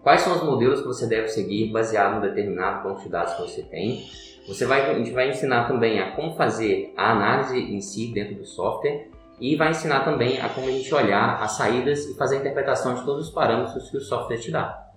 quais 0.03 0.23
são 0.23 0.37
os 0.37 0.43
modelos 0.43 0.81
que 0.81 0.87
você 0.87 1.07
deve 1.07 1.29
seguir 1.29 1.71
baseado 1.71 2.17
no 2.17 2.21
determinado 2.21 2.87
banco 2.87 3.03
de 3.03 3.09
dados 3.09 3.35
que 3.35 3.43
você 3.43 3.63
tem. 3.63 4.05
Você 4.47 4.67
vai, 4.67 4.91
a 4.91 4.95
gente 4.95 5.13
vai 5.13 5.31
ensinar 5.31 5.69
também 5.69 6.01
a 6.01 6.13
como 6.17 6.35
fazer 6.35 6.93
a 6.97 7.13
análise 7.13 7.59
em 7.59 7.81
si 7.81 8.13
dentro 8.13 8.35
do 8.35 8.45
software 8.45 9.09
e 9.41 9.57
vai 9.57 9.71
ensinar 9.71 10.01
também 10.05 10.41
a 10.41 10.49
como 10.49 10.69
a 10.69 10.71
gente 10.71 10.93
olhar 10.93 11.41
as 11.41 11.53
saídas 11.53 12.07
e 12.07 12.17
fazer 12.17 12.37
a 12.37 12.41
interpretação 12.41 12.95
de 12.95 13.05
todos 13.05 13.29
os 13.29 13.35
parâmetros 13.35 13.91
que 13.91 13.97
o 13.97 14.01
software 14.01 14.39
te 14.39 14.51
dá. 14.51 14.89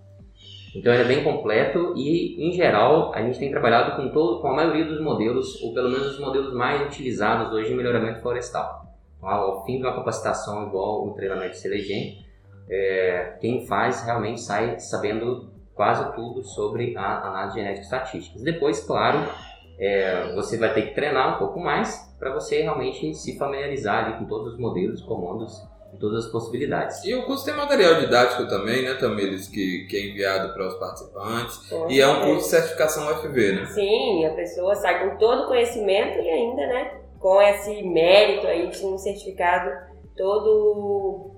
Então 0.76 0.94
ele 0.94 1.04
é 1.04 1.08
bem 1.08 1.24
completo 1.24 1.94
e, 1.96 2.50
em 2.50 2.52
geral, 2.52 3.14
a 3.14 3.22
gente 3.22 3.40
tem 3.40 3.50
trabalhado 3.50 3.96
com, 3.96 4.10
todo, 4.10 4.42
com 4.42 4.50
a 4.50 4.54
maioria 4.54 4.84
dos 4.84 5.00
modelos, 5.00 5.62
ou 5.62 5.74
pelo 5.74 5.90
menos 5.90 6.16
os 6.16 6.20
modelos 6.20 6.54
mais 6.54 6.82
utilizados 6.82 7.54
hoje 7.54 7.72
em 7.72 7.76
melhoramento 7.76 8.22
florestal. 8.22 8.86
Então, 9.18 9.30
ao 9.30 9.66
fim 9.66 9.78
de 9.78 9.84
uma 9.84 9.96
capacitação 9.96 10.68
igual 10.68 11.08
o 11.08 11.14
treinamento 11.14 11.56
Selegen, 11.56 12.25
é, 12.70 13.38
quem 13.40 13.66
faz 13.66 14.04
realmente 14.04 14.42
sai 14.42 14.80
sabendo 14.80 15.54
quase 15.74 16.14
tudo 16.16 16.44
sobre 16.44 16.98
a 16.98 17.28
análise 17.28 17.56
genética 17.58 17.82
e 17.82 17.84
estatísticas. 17.84 18.42
Depois, 18.42 18.80
claro, 18.80 19.30
é, 19.78 20.34
você 20.34 20.58
vai 20.58 20.74
ter 20.74 20.84
que 20.84 20.96
treinar 20.96 21.36
um 21.36 21.40
pouco 21.40 21.60
mais 21.60 22.14
para 22.18 22.34
você 22.34 22.62
realmente 22.62 23.14
se 23.14 23.38
familiarizar 23.38 24.06
ali 24.06 24.18
com 24.18 24.26
todos 24.26 24.54
os 24.54 24.60
modelos, 24.60 25.02
comandos 25.02 25.62
e 25.94 25.98
todas 25.98 26.26
as 26.26 26.32
possibilidades. 26.32 27.04
E 27.04 27.14
o 27.14 27.26
curso 27.26 27.46
tem 27.46 27.54
material 27.54 27.96
didático 27.96 28.48
também, 28.48 28.84
né, 28.84 28.94
Tamires, 28.96 29.48
que, 29.48 29.86
que 29.90 29.98
é 29.98 30.10
enviado 30.10 30.54
para 30.54 30.68
os 30.68 30.76
participantes. 30.76 31.58
Com 31.70 31.92
E 31.92 32.00
é 32.00 32.08
um 32.08 32.22
curso 32.22 32.46
de 32.46 32.50
certificação 32.50 33.12
UFV, 33.12 33.52
né? 33.52 33.66
Sim, 33.68 34.26
a 34.26 34.34
pessoa 34.34 34.76
sai 34.76 35.08
com 35.08 35.18
todo 35.18 35.44
o 35.44 35.48
conhecimento 35.48 36.20
e 36.20 36.30
ainda, 36.30 36.68
né, 36.68 37.00
com 37.20 37.42
esse 37.42 37.84
mérito 37.84 38.48
aí 38.48 38.68
de 38.68 38.86
um 38.86 38.98
certificado 38.98 39.72
todo 40.16 41.35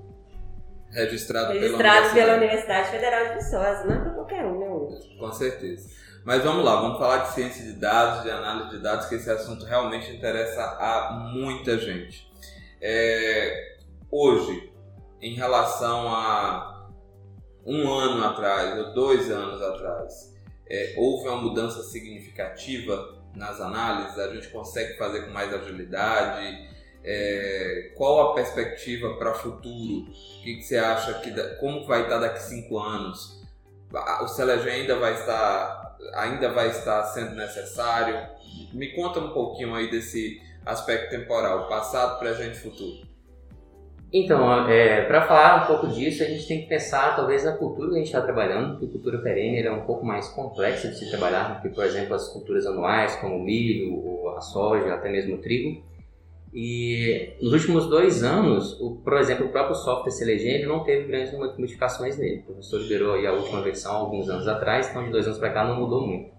Registrado, 0.91 1.53
registrado 1.53 2.09
pela 2.09 2.13
pela 2.13 2.37
Universidade. 2.37 2.37
Universidade 2.37 2.89
Federal 2.89 3.27
de 3.27 3.33
Viçosa. 3.35 3.83
Não 3.85 3.95
é 3.95 3.99
para 3.99 4.13
qualquer 4.13 4.45
um, 4.45 4.59
né? 4.59 4.99
Com 5.19 5.31
certeza. 5.31 5.89
Mas 6.23 6.43
vamos 6.43 6.65
lá, 6.65 6.81
vamos 6.81 6.97
falar 6.97 7.19
de 7.19 7.33
ciência 7.33 7.63
de 7.63 7.73
dados, 7.73 8.23
de 8.23 8.29
análise 8.29 8.71
de 8.71 8.83
dados, 8.83 9.05
que 9.05 9.15
esse 9.15 9.29
assunto 9.29 9.63
realmente 9.65 10.11
interessa 10.11 10.61
a 10.61 11.11
muita 11.33 11.77
gente. 11.77 12.29
É, 12.81 13.77
hoje, 14.11 14.71
em 15.21 15.35
relação 15.35 16.09
a 16.09 16.89
um 17.65 17.89
ano 17.89 18.25
atrás 18.25 18.77
ou 18.77 18.93
dois 18.93 19.31
anos 19.31 19.61
atrás, 19.61 20.35
é, 20.69 20.95
houve 20.97 21.29
uma 21.29 21.37
mudança 21.41 21.81
significativa 21.83 23.23
nas 23.33 23.61
análises? 23.61 24.19
A 24.19 24.33
gente 24.33 24.49
consegue 24.49 24.97
fazer 24.97 25.21
com 25.21 25.31
mais 25.31 25.53
agilidade? 25.53 26.67
É, 27.03 27.56
qual 27.97 28.31
a 28.31 28.33
perspectiva 28.35 29.15
para 29.15 29.31
o 29.31 29.35
futuro? 29.35 30.09
O 30.09 30.43
que, 30.43 30.55
que 30.55 30.61
você 30.61 30.77
acha 30.77 31.15
que 31.15 31.31
da- 31.31 31.55
como 31.55 31.85
vai 31.85 32.03
estar 32.03 32.19
daqui 32.19 32.37
a 32.37 32.41
cinco 32.41 32.77
anos? 32.77 33.41
O 34.21 34.27
Celege 34.27 34.69
ainda 34.69 34.95
vai 34.97 35.13
estar 35.13 35.97
ainda 36.13 36.49
vai 36.51 36.69
estar 36.69 37.03
sendo 37.03 37.35
necessário? 37.35 38.15
Me 38.73 38.95
conta 38.95 39.19
um 39.19 39.29
pouquinho 39.29 39.73
aí 39.75 39.89
desse 39.89 40.41
aspecto 40.65 41.09
temporal, 41.09 41.67
passado, 41.67 42.19
presente 42.19 42.59
futuro. 42.59 43.07
Então, 44.11 44.39
para 45.07 45.27
falar 45.27 45.63
um 45.63 45.67
pouco 45.67 45.87
disso, 45.87 46.23
a 46.23 46.25
gente 46.27 46.47
tem 46.47 46.61
que 46.61 46.67
pensar 46.67 47.15
talvez 47.15 47.43
na 47.43 47.57
cultura 47.57 47.89
que 47.89 47.95
a 47.95 47.97
gente 47.97 48.07
está 48.07 48.21
trabalhando, 48.21 48.71
porque 48.79 48.87
cultura 48.87 49.17
perene 49.21 49.61
é 49.67 49.71
um 49.71 49.85
pouco 49.85 50.05
mais 50.05 50.29
complexa 50.29 50.87
de 50.89 50.97
se 50.97 51.09
trabalhar 51.09 51.55
do 51.55 51.61
que, 51.61 51.69
por 51.75 51.83
exemplo, 51.83 52.15
as 52.15 52.29
culturas 52.29 52.65
anuais, 52.65 53.15
como 53.17 53.35
o 53.35 53.43
milho, 53.43 54.29
a 54.29 54.39
soja, 54.39 54.93
até 54.93 55.09
mesmo 55.11 55.35
o 55.35 55.37
trigo. 55.39 55.83
E 56.53 57.33
nos 57.41 57.53
últimos 57.53 57.87
dois 57.87 58.23
anos, 58.23 58.79
o, 58.79 58.95
por 59.03 59.17
exemplo, 59.17 59.47
o 59.47 59.49
próprio 59.49 59.75
software 59.75 60.27
ele 60.27 60.65
não 60.65 60.83
teve 60.83 61.07
grandes 61.07 61.33
modificações 61.33 62.17
nele. 62.17 62.39
O 62.39 62.53
professor 62.53 62.81
liberou 62.81 63.13
a 63.13 63.33
última 63.33 63.61
versão 63.61 63.95
alguns 63.95 64.29
anos 64.29 64.47
atrás, 64.47 64.89
então 64.89 65.03
de 65.03 65.11
dois 65.11 65.25
anos 65.25 65.37
para 65.37 65.51
cá 65.51 65.63
não 65.65 65.79
mudou 65.79 66.07
muito. 66.07 66.31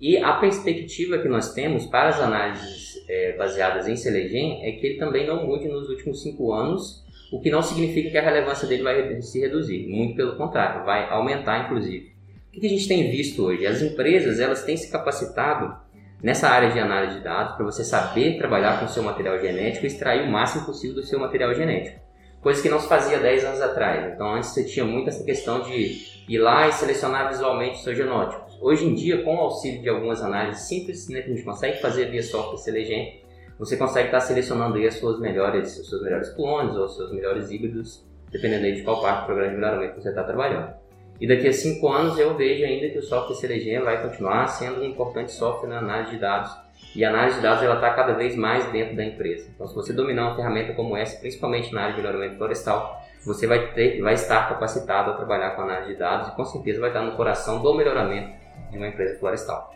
E 0.00 0.16
a 0.18 0.34
perspectiva 0.34 1.18
que 1.18 1.28
nós 1.28 1.54
temos 1.54 1.86
para 1.86 2.08
as 2.08 2.20
análises 2.20 3.04
eh, 3.08 3.36
baseadas 3.36 3.86
em 3.86 3.94
Selegen 3.96 4.60
é 4.64 4.72
que 4.72 4.86
ele 4.86 4.98
também 4.98 5.26
não 5.26 5.46
mude 5.46 5.68
nos 5.68 5.88
últimos 5.88 6.22
cinco 6.22 6.52
anos, 6.52 7.04
o 7.32 7.40
que 7.40 7.50
não 7.50 7.62
significa 7.62 8.10
que 8.10 8.18
a 8.18 8.22
relevância 8.22 8.68
dele 8.68 8.82
vai 8.82 9.22
se 9.22 9.40
reduzir, 9.40 9.86
muito 9.88 10.16
pelo 10.16 10.36
contrário, 10.36 10.84
vai 10.84 11.08
aumentar 11.08 11.66
inclusive. 11.66 12.12
O 12.48 12.60
que 12.60 12.66
a 12.66 12.68
gente 12.68 12.86
tem 12.86 13.10
visto 13.10 13.44
hoje? 13.44 13.66
As 13.66 13.80
empresas 13.80 14.38
elas 14.38 14.64
têm 14.64 14.76
se 14.76 14.90
capacitado 14.90 15.74
nessa 16.22 16.48
área 16.48 16.70
de 16.70 16.78
análise 16.78 17.18
de 17.18 17.24
dados 17.24 17.56
para 17.56 17.64
você 17.64 17.82
saber 17.82 18.38
trabalhar 18.38 18.78
com 18.78 18.86
o 18.86 18.88
seu 18.88 19.02
material 19.02 19.38
genético 19.40 19.84
e 19.84 19.88
extrair 19.88 20.22
o 20.22 20.30
máximo 20.30 20.64
possível 20.64 20.96
do 20.96 21.02
seu 21.02 21.18
material 21.18 21.52
genético. 21.54 22.00
coisa 22.40 22.60
que 22.60 22.68
não 22.68 22.80
se 22.80 22.88
fazia 22.88 23.18
10 23.18 23.44
anos 23.44 23.60
atrás. 23.60 24.12
Então 24.12 24.34
antes 24.34 24.50
você 24.50 24.64
tinha 24.64 24.84
muito 24.84 25.08
essa 25.08 25.24
questão 25.24 25.62
de 25.62 26.24
ir 26.28 26.38
lá 26.38 26.68
e 26.68 26.72
selecionar 26.72 27.28
visualmente 27.28 27.76
os 27.76 27.84
seus 27.84 27.96
genótipos. 27.96 28.58
Hoje 28.60 28.84
em 28.84 28.94
dia, 28.94 29.22
com 29.22 29.36
o 29.36 29.40
auxílio 29.40 29.82
de 29.82 29.88
algumas 29.88 30.22
análises 30.22 30.62
simples, 30.68 31.08
né, 31.08 31.22
que 31.22 31.30
a 31.30 31.34
gente 31.34 31.44
consegue 31.44 31.80
fazer 31.80 32.10
via 32.10 32.22
software 32.22 32.58
Selegem, 32.58 33.22
você 33.58 33.76
consegue 33.76 34.06
estar 34.06 34.20
selecionando 34.20 34.76
aí 34.76 34.86
as 34.86 34.94
suas 34.94 35.20
melhores, 35.20 35.78
os 35.78 35.88
seus 35.88 36.02
melhores 36.02 36.30
clones 36.30 36.74
ou 36.74 36.86
os 36.86 36.96
seus 36.96 37.12
melhores 37.12 37.50
híbridos, 37.50 38.04
dependendo 38.30 38.66
aí 38.66 38.74
de 38.74 38.82
qual 38.82 39.00
parte 39.00 39.20
do 39.20 39.26
programa 39.26 39.50
de 39.50 39.56
melhoramento 39.60 40.00
você 40.00 40.08
está 40.08 40.24
trabalhando. 40.24 40.81
E 41.22 41.26
daqui 41.28 41.46
a 41.46 41.52
cinco 41.52 41.86
anos 41.86 42.18
eu 42.18 42.34
vejo 42.34 42.64
ainda 42.64 42.88
que 42.88 42.98
o 42.98 43.02
software 43.02 43.36
Selegem 43.36 43.78
vai 43.78 44.02
continuar 44.02 44.48
sendo 44.48 44.80
um 44.80 44.84
importante 44.84 45.30
software 45.30 45.68
na 45.68 45.78
análise 45.78 46.10
de 46.10 46.18
dados 46.18 46.50
e 46.96 47.04
a 47.04 47.10
análise 47.10 47.36
de 47.36 47.42
dados 47.44 47.62
ela 47.62 47.76
está 47.76 47.94
cada 47.94 48.12
vez 48.14 48.34
mais 48.34 48.66
dentro 48.72 48.96
da 48.96 49.04
empresa. 49.04 49.48
Então, 49.54 49.68
se 49.68 49.72
você 49.72 49.92
dominar 49.92 50.26
uma 50.26 50.34
ferramenta 50.34 50.72
como 50.72 50.96
essa, 50.96 51.20
principalmente 51.20 51.72
na 51.72 51.82
área 51.82 51.94
de 51.94 52.02
melhoramento 52.02 52.38
florestal, 52.38 53.00
você 53.24 53.46
vai, 53.46 53.72
ter, 53.72 54.02
vai 54.02 54.14
estar 54.14 54.48
capacitado 54.48 55.12
a 55.12 55.14
trabalhar 55.14 55.50
com 55.52 55.62
análise 55.62 55.92
de 55.92 55.96
dados 55.96 56.26
e 56.26 56.32
com 56.32 56.44
certeza 56.44 56.80
vai 56.80 56.90
estar 56.90 57.02
no 57.02 57.12
coração 57.12 57.62
do 57.62 57.72
melhoramento 57.72 58.32
de 58.72 58.76
uma 58.76 58.88
empresa 58.88 59.16
florestal. 59.20 59.72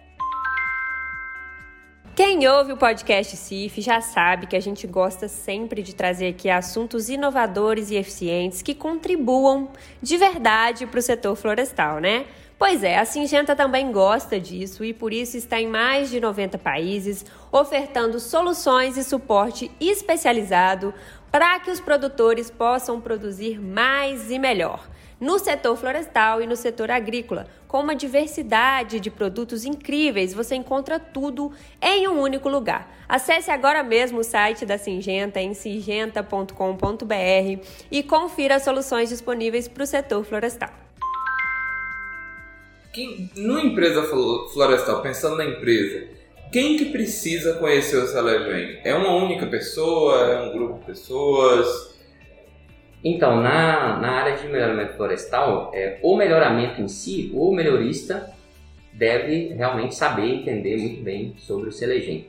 Quem 2.16 2.48
ouve 2.48 2.72
o 2.72 2.78
podcast 2.78 3.36
CIF 3.36 3.82
já 3.82 4.00
sabe 4.00 4.46
que 4.46 4.56
a 4.56 4.60
gente 4.60 4.86
gosta 4.86 5.28
sempre 5.28 5.82
de 5.82 5.94
trazer 5.94 6.28
aqui 6.28 6.48
assuntos 6.48 7.10
inovadores 7.10 7.90
e 7.90 7.96
eficientes 7.96 8.62
que 8.62 8.74
contribuam 8.74 9.68
de 10.00 10.16
verdade 10.16 10.86
para 10.86 10.98
o 10.98 11.02
setor 11.02 11.36
florestal, 11.36 12.00
né? 12.00 12.24
Pois 12.58 12.82
é, 12.82 12.96
a 12.96 13.04
Singenta 13.04 13.54
também 13.54 13.92
gosta 13.92 14.40
disso 14.40 14.82
e 14.82 14.94
por 14.94 15.12
isso 15.12 15.36
está 15.36 15.60
em 15.60 15.66
mais 15.66 16.08
de 16.08 16.18
90 16.18 16.56
países, 16.56 17.22
ofertando 17.52 18.18
soluções 18.18 18.96
e 18.96 19.04
suporte 19.04 19.70
especializado 19.78 20.94
para 21.36 21.60
que 21.60 21.70
os 21.70 21.78
produtores 21.78 22.50
possam 22.50 22.98
produzir 22.98 23.60
mais 23.60 24.30
e 24.30 24.38
melhor. 24.38 24.88
No 25.20 25.38
setor 25.38 25.76
florestal 25.76 26.40
e 26.40 26.46
no 26.46 26.56
setor 26.56 26.90
agrícola, 26.90 27.46
com 27.68 27.80
uma 27.80 27.94
diversidade 27.94 28.98
de 28.98 29.10
produtos 29.10 29.66
incríveis, 29.66 30.32
você 30.32 30.54
encontra 30.54 30.98
tudo 30.98 31.52
em 31.78 32.08
um 32.08 32.22
único 32.22 32.48
lugar. 32.48 32.90
Acesse 33.06 33.50
agora 33.50 33.82
mesmo 33.82 34.20
o 34.20 34.24
site 34.24 34.64
da 34.64 34.78
Singenta 34.78 35.38
em 35.38 35.52
singenta.com.br 35.52 36.54
e 37.90 38.02
confira 38.02 38.54
as 38.54 38.62
soluções 38.62 39.10
disponíveis 39.10 39.68
para 39.68 39.82
o 39.82 39.86
setor 39.86 40.24
florestal. 40.24 40.70
Quem, 42.94 43.30
numa 43.36 43.60
empresa 43.60 44.08
florestal, 44.54 45.02
pensando 45.02 45.36
na 45.36 45.44
empresa, 45.44 46.15
quem 46.50 46.76
que 46.76 46.86
precisa 46.86 47.54
conhecer 47.54 47.96
o 47.96 48.06
Salegem? 48.06 48.80
É 48.84 48.94
uma 48.94 49.14
única 49.14 49.46
pessoa? 49.46 50.32
É 50.32 50.40
um 50.42 50.52
grupo 50.52 50.80
de 50.80 50.86
pessoas? 50.86 51.96
Então, 53.04 53.40
na, 53.40 53.98
na 53.98 54.10
área 54.10 54.36
de 54.36 54.48
melhoramento 54.48 54.94
florestal, 54.94 55.70
é, 55.74 55.98
o 56.02 56.16
melhoramento 56.16 56.80
em 56.80 56.88
si, 56.88 57.30
o 57.34 57.52
melhorista 57.52 58.32
deve 58.92 59.48
realmente 59.54 59.94
saber 59.94 60.26
entender 60.26 60.76
muito 60.76 61.02
bem 61.02 61.34
sobre 61.36 61.68
o 61.68 61.72
Selegem. 61.72 62.28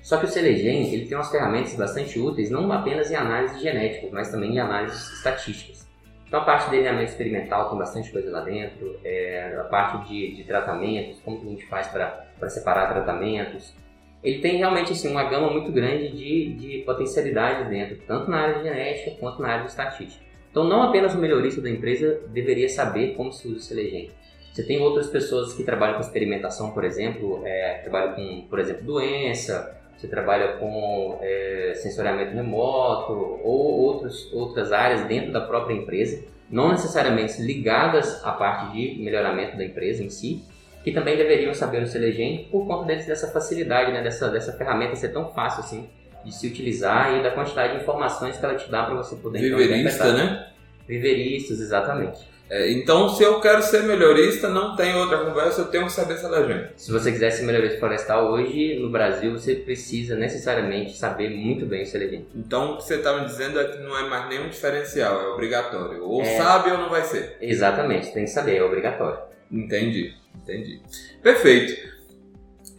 Só 0.00 0.18
que 0.18 0.26
o 0.26 0.28
Selegem 0.28 0.92
ele 0.92 1.06
tem 1.06 1.16
umas 1.16 1.30
ferramentas 1.30 1.74
bastante 1.74 2.18
úteis, 2.18 2.50
não 2.50 2.70
apenas 2.70 3.10
em 3.10 3.16
análise 3.16 3.60
genética, 3.60 4.08
mas 4.12 4.30
também 4.30 4.54
em 4.54 4.58
análises 4.60 5.12
estatísticas. 5.14 5.88
Então 6.26 6.40
a 6.40 6.44
parte 6.44 6.66
de 6.66 6.70
delineamento 6.72 7.10
experimental 7.10 7.68
tem 7.68 7.78
bastante 7.78 8.10
coisa 8.10 8.30
lá 8.30 8.40
dentro, 8.40 8.98
é, 9.04 9.56
a 9.60 9.64
parte 9.64 10.08
de, 10.08 10.36
de 10.36 10.44
tratamentos, 10.44 11.20
como 11.24 11.40
que 11.40 11.46
a 11.46 11.50
gente 11.50 11.66
faz 11.66 11.88
para 11.88 12.23
separar 12.48 12.92
tratamentos. 12.92 13.74
Ele 14.22 14.38
tem 14.38 14.56
realmente 14.56 14.92
assim, 14.92 15.10
uma 15.10 15.24
gama 15.24 15.50
muito 15.50 15.70
grande 15.70 16.10
de, 16.10 16.54
de 16.54 16.78
potencialidades 16.84 17.68
dentro, 17.68 17.98
tanto 18.06 18.30
na 18.30 18.38
área 18.38 18.54
de 18.54 18.62
genética 18.62 19.16
quanto 19.20 19.42
na 19.42 19.48
área 19.48 19.64
de 19.64 19.70
estatística. 19.70 20.24
Então 20.50 20.64
não 20.64 20.82
apenas 20.82 21.14
o 21.14 21.18
melhorista 21.18 21.60
da 21.60 21.68
empresa 21.68 22.20
deveria 22.28 22.68
saber 22.68 23.14
como 23.16 23.32
se 23.32 23.46
usa 23.48 23.56
o 23.56 23.60
Selegem. 23.60 24.10
Você 24.52 24.62
tem 24.62 24.80
outras 24.80 25.08
pessoas 25.08 25.52
que 25.52 25.64
trabalham 25.64 25.96
com 25.96 26.00
experimentação, 26.00 26.70
por 26.70 26.84
exemplo, 26.84 27.42
é, 27.44 27.80
trabalham 27.82 28.14
com, 28.14 28.46
por 28.48 28.60
exemplo, 28.60 28.84
doença, 28.84 29.76
você 29.96 30.06
trabalha 30.06 30.58
com 30.58 31.18
é, 31.20 31.72
sensoriamento 31.74 32.34
remoto 32.34 33.12
ou 33.42 33.80
outros, 33.80 34.32
outras 34.32 34.70
áreas 34.70 35.04
dentro 35.06 35.32
da 35.32 35.40
própria 35.40 35.74
empresa, 35.74 36.24
não 36.50 36.70
necessariamente 36.70 37.42
ligadas 37.42 38.24
à 38.24 38.32
parte 38.32 38.72
de 38.72 39.02
melhoramento 39.02 39.56
da 39.56 39.64
empresa 39.64 40.04
em 40.04 40.08
si, 40.08 40.44
que 40.84 40.92
também 40.92 41.16
deveriam 41.16 41.54
saber 41.54 41.82
o 41.82 41.86
Selegem 41.86 42.46
por 42.52 42.66
conta 42.66 42.84
deles, 42.84 43.06
dessa 43.06 43.32
facilidade, 43.32 43.90
né, 43.90 44.02
dessa, 44.02 44.28
dessa 44.28 44.52
ferramenta 44.52 44.94
ser 44.94 45.08
tão 45.08 45.32
fácil 45.32 45.60
assim 45.60 45.88
de 46.22 46.34
se 46.34 46.46
utilizar 46.46 47.18
e 47.18 47.22
da 47.22 47.30
quantidade 47.30 47.74
de 47.74 47.82
informações 47.82 48.36
que 48.36 48.44
ela 48.44 48.54
te 48.54 48.70
dá 48.70 48.84
para 48.84 48.94
você 48.94 49.16
poder 49.16 49.40
Viverista, 49.40 50.12
né? 50.12 50.48
Viveristas, 50.86 51.60
exatamente. 51.60 52.34
É, 52.48 52.70
então, 52.70 53.08
se 53.08 53.22
eu 53.22 53.40
quero 53.40 53.62
ser 53.62 53.84
melhorista, 53.84 54.48
não 54.48 54.76
tem 54.76 54.94
outra 54.94 55.18
conversa, 55.24 55.62
eu 55.62 55.66
tenho 55.66 55.86
que 55.86 55.92
saber 55.92 56.14
essa 56.14 56.28
legenda. 56.28 56.72
Se 56.76 56.92
você 56.92 57.10
quiser 57.10 57.30
ser 57.30 57.44
melhorista 57.44 57.78
florestal 57.78 58.30
hoje 58.30 58.78
no 58.78 58.90
Brasil, 58.90 59.32
você 59.32 59.54
precisa 59.54 60.14
necessariamente 60.14 60.96
saber 60.96 61.30
muito 61.30 61.64
bem 61.64 61.82
essa 61.82 61.96
legenda. 61.96 62.26
Então, 62.34 62.74
o 62.74 62.76
que 62.76 62.84
você 62.84 62.96
está 62.96 63.18
me 63.18 63.26
dizendo 63.26 63.58
é 63.58 63.64
que 63.64 63.78
não 63.78 63.98
é 63.98 64.08
mais 64.08 64.28
nenhum 64.28 64.48
diferencial, 64.48 65.20
é 65.20 65.28
obrigatório. 65.28 66.04
Ou 66.04 66.20
é... 66.20 66.36
sabe 66.36 66.70
ou 66.70 66.78
não 66.78 66.90
vai 66.90 67.02
ser. 67.02 67.36
Exatamente, 67.40 68.12
tem 68.12 68.24
que 68.24 68.30
saber, 68.30 68.56
é 68.56 68.62
obrigatório. 68.62 69.18
Entendi, 69.50 70.14
entendi. 70.34 70.80
Perfeito. 71.22 71.94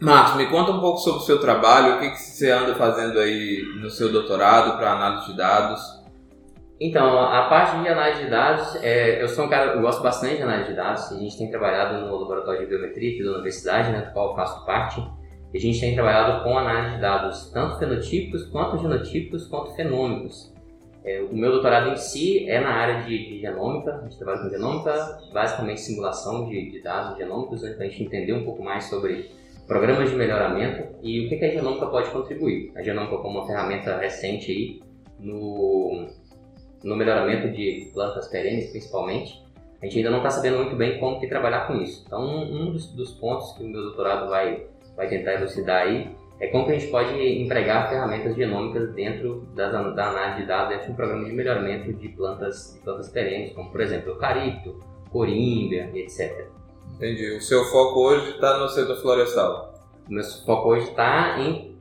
Marcos, 0.00 0.36
me 0.36 0.46
conta 0.50 0.72
um 0.72 0.80
pouco 0.80 0.98
sobre 0.98 1.20
o 1.20 1.24
seu 1.24 1.40
trabalho, 1.40 1.96
o 1.96 2.00
que, 2.00 2.10
que 2.10 2.20
você 2.20 2.50
anda 2.50 2.74
fazendo 2.74 3.18
aí 3.18 3.62
no 3.80 3.88
seu 3.88 4.12
doutorado 4.12 4.76
para 4.76 4.92
análise 4.92 5.26
de 5.28 5.36
dados. 5.36 5.80
Então, 6.78 7.18
a 7.18 7.48
parte 7.48 7.80
de 7.80 7.88
análise 7.88 8.24
de 8.24 8.30
dados, 8.30 8.76
é, 8.82 9.22
eu 9.22 9.28
sou 9.28 9.46
um 9.46 9.48
cara, 9.48 9.72
eu 9.72 9.80
gosto 9.80 10.02
bastante 10.02 10.36
de 10.36 10.42
análise 10.42 10.70
de 10.70 10.76
dados. 10.76 11.10
A 11.10 11.18
gente 11.18 11.38
tem 11.38 11.50
trabalhado 11.50 12.04
no 12.04 12.18
laboratório 12.18 12.60
de 12.60 12.66
biometria 12.66 13.14
aqui 13.14 13.24
da 13.24 13.30
universidade, 13.32 13.90
né, 13.90 14.02
do 14.02 14.12
qual 14.12 14.30
eu 14.30 14.36
faço 14.36 14.66
parte. 14.66 15.00
E 15.54 15.56
a 15.56 15.60
gente 15.60 15.80
tem 15.80 15.94
trabalhado 15.94 16.44
com 16.44 16.58
análise 16.58 16.96
de 16.96 17.00
dados, 17.00 17.50
tanto 17.50 17.78
fenotípicos, 17.78 18.44
quanto 18.48 18.78
genotípicos, 18.78 19.46
quanto 19.46 19.74
fenômicos. 19.74 20.52
É, 21.06 21.22
o 21.22 21.32
meu 21.34 21.52
doutorado 21.52 21.90
em 21.90 21.96
si 21.96 22.50
é 22.50 22.60
na 22.60 22.70
área 22.70 23.04
de, 23.04 23.16
de, 23.16 23.40
genômica, 23.40 23.94
a 23.94 24.02
gente 24.02 24.18
trabalha 24.18 24.42
com 24.42 24.50
genômica, 24.50 25.20
basicamente 25.32 25.80
simulação 25.80 26.48
de, 26.48 26.70
de 26.70 26.82
dados 26.82 27.16
genômicos, 27.16 27.62
né, 27.62 27.74
para 27.74 27.86
a 27.86 27.88
gente 27.88 28.02
entender 28.02 28.32
um 28.32 28.44
pouco 28.44 28.62
mais 28.62 28.84
sobre 28.84 29.30
programas 29.68 30.10
de 30.10 30.16
melhoramento 30.16 30.96
e 31.02 31.24
o 31.24 31.28
que, 31.28 31.36
que 31.36 31.44
a 31.44 31.52
genômica 31.52 31.86
pode 31.86 32.10
contribuir. 32.10 32.72
A 32.74 32.82
genômica 32.82 33.18
como 33.18 33.38
uma 33.38 33.46
ferramenta 33.46 33.96
recente 33.96 34.50
aí 34.50 34.80
no 35.20 36.08
no 36.82 36.94
melhoramento 36.94 37.50
de 37.50 37.90
plantas 37.92 38.28
perenes, 38.28 38.70
principalmente, 38.70 39.42
a 39.82 39.86
gente 39.86 39.98
ainda 39.98 40.10
não 40.10 40.18
está 40.18 40.30
sabendo 40.30 40.58
muito 40.58 40.76
bem 40.76 40.98
como 40.98 41.18
que 41.18 41.26
trabalhar 41.26 41.66
com 41.66 41.74
isso. 41.80 42.04
Então, 42.06 42.24
um 42.24 42.70
dos, 42.70 42.92
dos, 42.92 43.12
pontos 43.12 43.52
que 43.52 43.64
o 43.64 43.68
meu 43.68 43.82
doutorado 43.82 44.28
vai, 44.28 44.66
vai 44.94 45.08
tentar 45.08 45.34
elucidar 45.34 45.82
aí 45.82 46.14
é 46.38 46.48
como 46.48 46.66
que 46.66 46.72
a 46.72 46.78
gente 46.78 46.90
pode 46.90 47.14
empregar 47.42 47.88
ferramentas 47.88 48.36
genômicas 48.36 48.92
dentro 48.92 49.46
das, 49.54 49.72
da 49.94 50.08
análise 50.08 50.42
de 50.42 50.46
dados 50.46 50.68
dentro 50.68 50.86
de 50.86 50.92
um 50.92 50.96
programa 50.96 51.24
de 51.24 51.32
melhoramento 51.32 51.92
de 51.94 52.08
plantas, 52.10 52.74
de 52.74 52.80
plantas 52.80 53.08
perenes, 53.08 53.52
como, 53.52 53.70
por 53.70 53.80
exemplo, 53.80 54.10
eucalipto, 54.10 54.78
corímbia 55.10 55.90
etc. 55.94 56.46
Entendi. 56.94 57.36
O 57.36 57.40
seu 57.40 57.64
foco 57.64 58.00
hoje 58.00 58.32
está 58.32 58.58
no 58.58 58.68
setor 58.68 58.96
florestal? 58.96 59.74
O 60.08 60.12
meu 60.12 60.22
foco 60.44 60.68
hoje 60.68 60.88
está 60.88 61.38
em 61.40 61.74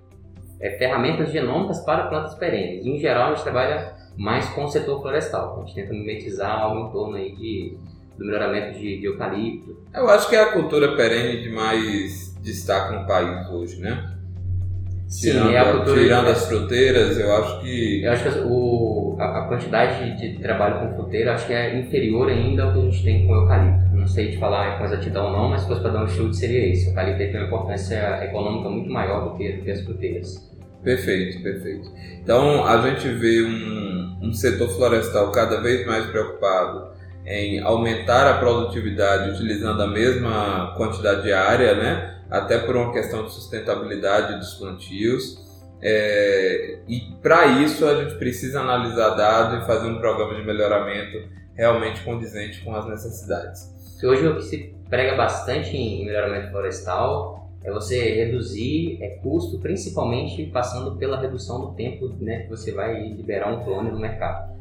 é, 0.61 0.77
ferramentas 0.77 1.31
genômicas 1.31 1.81
para 1.81 2.07
plantas 2.07 2.35
perenes. 2.35 2.85
Em 2.85 2.97
geral, 2.97 3.31
a 3.31 3.35
gente 3.35 3.43
trabalha 3.43 3.93
mais 4.17 4.47
com 4.49 4.63
o 4.63 4.69
setor 4.69 5.01
florestal. 5.01 5.57
A 5.61 5.65
gente 5.65 5.75
tenta 5.75 5.91
mimetizar 5.91 6.61
algo 6.61 6.87
em 6.87 6.91
torno 6.91 7.15
aí 7.17 7.35
de, 7.35 7.77
do 8.17 8.25
melhoramento 8.25 8.79
de, 8.79 8.99
de 8.99 9.05
eucalipto. 9.05 9.77
Eu 9.93 10.09
acho 10.09 10.29
que 10.29 10.35
é 10.35 10.41
a 10.41 10.53
cultura 10.53 10.95
perene 10.95 11.43
de 11.43 11.49
mais 11.49 12.33
destaque 12.41 12.95
no 12.95 13.05
país 13.05 13.49
hoje, 13.49 13.81
né? 13.81 14.14
Sim, 15.07 15.31
tirando, 15.31 15.51
é 15.51 15.57
a 15.59 15.71
cultura 15.71 16.01
tirando 16.01 16.27
as 16.27 16.47
fruteiras, 16.47 17.19
eu 17.19 17.35
acho 17.35 17.61
que. 17.61 18.03
Eu 18.03 18.11
acho 18.11 18.23
que 18.23 18.39
o, 18.39 19.15
a, 19.19 19.39
a 19.39 19.47
quantidade 19.47 20.17
de, 20.17 20.33
de, 20.33 20.39
trabalho 20.41 20.79
com 20.79 20.95
fruteira 20.95 21.33
acho 21.33 21.45
que 21.45 21.53
é 21.53 21.77
inferior 21.79 22.29
ainda 22.29 22.63
ao 22.63 22.73
que 22.73 22.79
a 22.79 22.81
gente 22.81 23.03
tem 23.03 23.27
com 23.27 23.35
eucalipto. 23.35 23.95
Não 23.95 24.07
sei 24.07 24.31
te 24.31 24.37
falar 24.37 24.77
com 24.77 24.85
exatidão 24.85 25.27
ou 25.27 25.31
não, 25.31 25.49
mas 25.49 25.61
se 25.61 25.67
fosse 25.67 25.81
para 25.81 25.91
dar 25.91 26.03
um 26.03 26.07
chute 26.07 26.35
seria 26.35 26.71
esse. 26.71 26.87
O 26.87 26.89
eucalipto 26.89 27.19
tem 27.19 27.35
uma 27.35 27.45
importância 27.45 28.23
econômica 28.23 28.69
muito 28.69 28.89
maior 28.89 29.29
do 29.29 29.37
que, 29.37 29.51
do 29.53 29.63
que 29.63 29.71
as 29.71 29.81
fruteiras. 29.81 30.55
Perfeito, 30.83 31.41
perfeito. 31.41 31.91
Então 32.21 32.65
a 32.65 32.81
gente 32.89 33.07
vê 33.07 33.41
um, 33.43 34.17
um 34.21 34.33
setor 34.33 34.69
florestal 34.69 35.31
cada 35.31 35.61
vez 35.61 35.85
mais 35.85 36.05
preocupado 36.07 36.95
em 37.25 37.59
aumentar 37.59 38.29
a 38.29 38.37
produtividade 38.37 39.31
utilizando 39.31 39.81
a 39.81 39.87
mesma 39.87 40.73
quantidade 40.77 41.23
de 41.23 41.33
área, 41.33 41.75
né? 41.75 42.14
Até 42.29 42.59
por 42.59 42.75
uma 42.75 42.91
questão 42.91 43.25
de 43.25 43.31
sustentabilidade 43.31 44.37
dos 44.39 44.55
plantios. 44.55 45.43
É, 45.81 46.79
e 46.87 47.01
para 47.21 47.45
isso 47.45 47.85
a 47.85 48.03
gente 48.03 48.17
precisa 48.17 48.61
analisar 48.61 49.09
dados 49.11 49.63
e 49.63 49.67
fazer 49.67 49.87
um 49.87 49.99
programa 49.99 50.35
de 50.35 50.43
melhoramento 50.43 51.27
realmente 51.53 52.03
condizente 52.03 52.63
com 52.63 52.75
as 52.75 52.87
necessidades. 52.87 53.73
Hoje 54.03 54.27
o 54.27 54.35
que 54.35 54.43
se 54.43 54.75
prega 54.89 55.15
bastante 55.15 55.75
em 55.75 56.05
melhoramento 56.05 56.51
florestal 56.51 57.49
é 57.63 57.71
você 57.71 57.99
reduzir 58.13 58.99
é, 59.01 59.17
custo, 59.21 59.59
principalmente 59.59 60.45
passando 60.45 60.95
pela 60.97 61.19
redução 61.19 61.59
do 61.61 61.73
tempo 61.73 62.07
né, 62.19 62.43
que 62.43 62.49
você 62.49 62.71
vai 62.71 63.07
liberar 63.09 63.51
um 63.51 63.63
clone 63.63 63.89
no 63.89 63.99
mercado. 63.99 64.54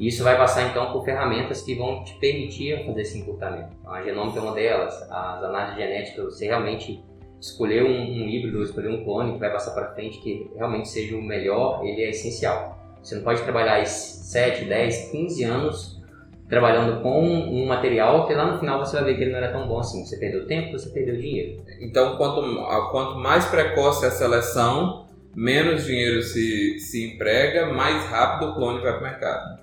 E 0.00 0.08
isso 0.08 0.24
vai 0.24 0.34
passar 0.34 0.70
então 0.70 0.90
por 0.92 1.04
ferramentas 1.04 1.60
que 1.60 1.74
vão 1.74 2.02
te 2.02 2.14
permitir 2.14 2.86
fazer 2.86 3.02
esse 3.02 3.18
encurtamento. 3.18 3.68
Então, 3.78 3.92
a 3.92 4.02
genômica 4.02 4.38
é 4.38 4.42
uma 4.42 4.54
delas, 4.54 4.94
as 5.02 5.44
análises 5.44 5.76
genéticas, 5.76 6.24
você 6.24 6.46
realmente 6.46 7.04
escolher 7.38 7.84
um, 7.84 8.00
um 8.00 8.26
híbrido, 8.26 8.62
escolher 8.62 8.88
um 8.88 9.04
clone 9.04 9.34
que 9.34 9.38
vai 9.38 9.52
passar 9.52 9.72
para 9.72 9.92
frente, 9.92 10.18
que 10.20 10.50
realmente 10.56 10.88
seja 10.88 11.14
o 11.14 11.22
melhor, 11.22 11.84
ele 11.84 12.02
é 12.02 12.10
essencial. 12.10 12.78
Você 13.02 13.14
não 13.14 13.22
pode 13.22 13.42
trabalhar 13.42 13.84
7, 13.84 14.64
10, 14.64 15.10
15 15.10 15.44
anos 15.44 16.00
trabalhando 16.48 17.02
com 17.02 17.22
um 17.22 17.66
material 17.66 18.26
que 18.26 18.34
lá 18.34 18.52
no 18.52 18.58
final 18.58 18.78
você 18.78 18.96
vai 18.96 19.04
ver 19.04 19.16
que 19.16 19.22
ele 19.22 19.32
não 19.32 19.38
era 19.38 19.52
tão 19.52 19.68
bom 19.68 19.80
assim. 19.80 20.04
Você 20.04 20.16
perdeu 20.16 20.46
tempo, 20.46 20.72
você 20.72 20.88
perdeu 20.88 21.16
dinheiro. 21.16 21.62
Então, 21.78 22.16
quanto, 22.16 22.42
quanto 22.90 23.18
mais 23.18 23.44
precoce 23.44 24.04
a 24.06 24.10
seleção, 24.10 25.06
menos 25.34 25.84
dinheiro 25.84 26.22
se, 26.22 26.78
se 26.78 27.14
emprega, 27.14 27.66
mais 27.66 28.04
rápido 28.06 28.50
o 28.50 28.54
clone 28.54 28.80
vai 28.80 28.92
para 28.92 29.00
o 29.00 29.04
mercado. 29.04 29.59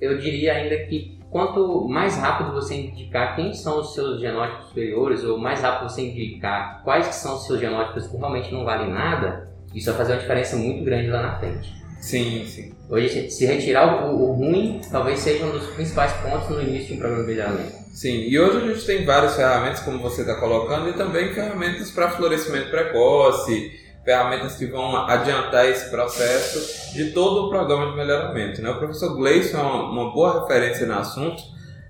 Eu 0.00 0.18
diria 0.18 0.54
ainda 0.54 0.76
que 0.84 1.18
quanto 1.30 1.86
mais 1.88 2.16
rápido 2.16 2.52
você 2.52 2.74
indicar 2.74 3.36
quem 3.36 3.52
são 3.52 3.80
os 3.80 3.94
seus 3.94 4.20
genótipos 4.20 4.68
superiores, 4.68 5.24
ou 5.24 5.38
mais 5.38 5.60
rápido 5.60 5.90
você 5.90 6.02
indicar 6.02 6.82
quais 6.82 7.06
são 7.06 7.34
os 7.34 7.46
seus 7.46 7.60
genótipos 7.60 8.06
que 8.06 8.16
realmente 8.16 8.52
não 8.52 8.64
valem 8.64 8.90
nada, 8.90 9.48
isso 9.74 9.86
vai 9.90 9.98
fazer 9.98 10.12
uma 10.12 10.20
diferença 10.20 10.56
muito 10.56 10.84
grande 10.84 11.08
lá 11.08 11.22
na 11.22 11.38
frente. 11.38 11.78
Sim, 12.00 12.44
sim. 12.46 12.72
Hoje, 12.88 13.30
se 13.30 13.44
retirar 13.44 14.06
o, 14.06 14.30
o, 14.30 14.32
ruim, 14.32 14.80
talvez 14.90 15.18
seja 15.18 15.44
um 15.44 15.50
dos 15.50 15.66
principais 15.68 16.12
pontos 16.14 16.48
no 16.48 16.62
início 16.62 16.88
de 16.88 16.94
um 16.94 16.98
programa 16.98 17.24
de 17.24 17.28
melhoramento. 17.28 17.72
Sim, 17.92 18.28
e 18.28 18.38
hoje 18.38 18.56
a 18.58 18.72
gente 18.72 18.86
tem 18.86 19.04
várias 19.04 19.34
ferramentas, 19.34 19.80
como 19.80 19.98
você 19.98 20.20
está 20.20 20.36
colocando, 20.36 20.88
e 20.88 20.92
também 20.92 21.34
ferramentas 21.34 21.90
para 21.90 22.10
florescimento 22.10 22.70
precoce, 22.70 23.72
ferramentas 24.04 24.56
que 24.56 24.66
vão 24.66 24.96
adiantar 24.96 25.66
esse 25.68 25.90
processo 25.90 26.94
de 26.94 27.12
todo 27.12 27.46
o 27.46 27.50
programa 27.50 27.90
de 27.90 27.96
melhoramento. 27.96 28.62
Né? 28.62 28.70
O 28.70 28.78
professor 28.78 29.14
Gleison 29.16 29.58
é 29.58 29.62
uma, 29.62 29.90
uma 29.90 30.12
boa 30.12 30.40
referência 30.40 30.86
no 30.86 30.94
assunto, 30.94 31.42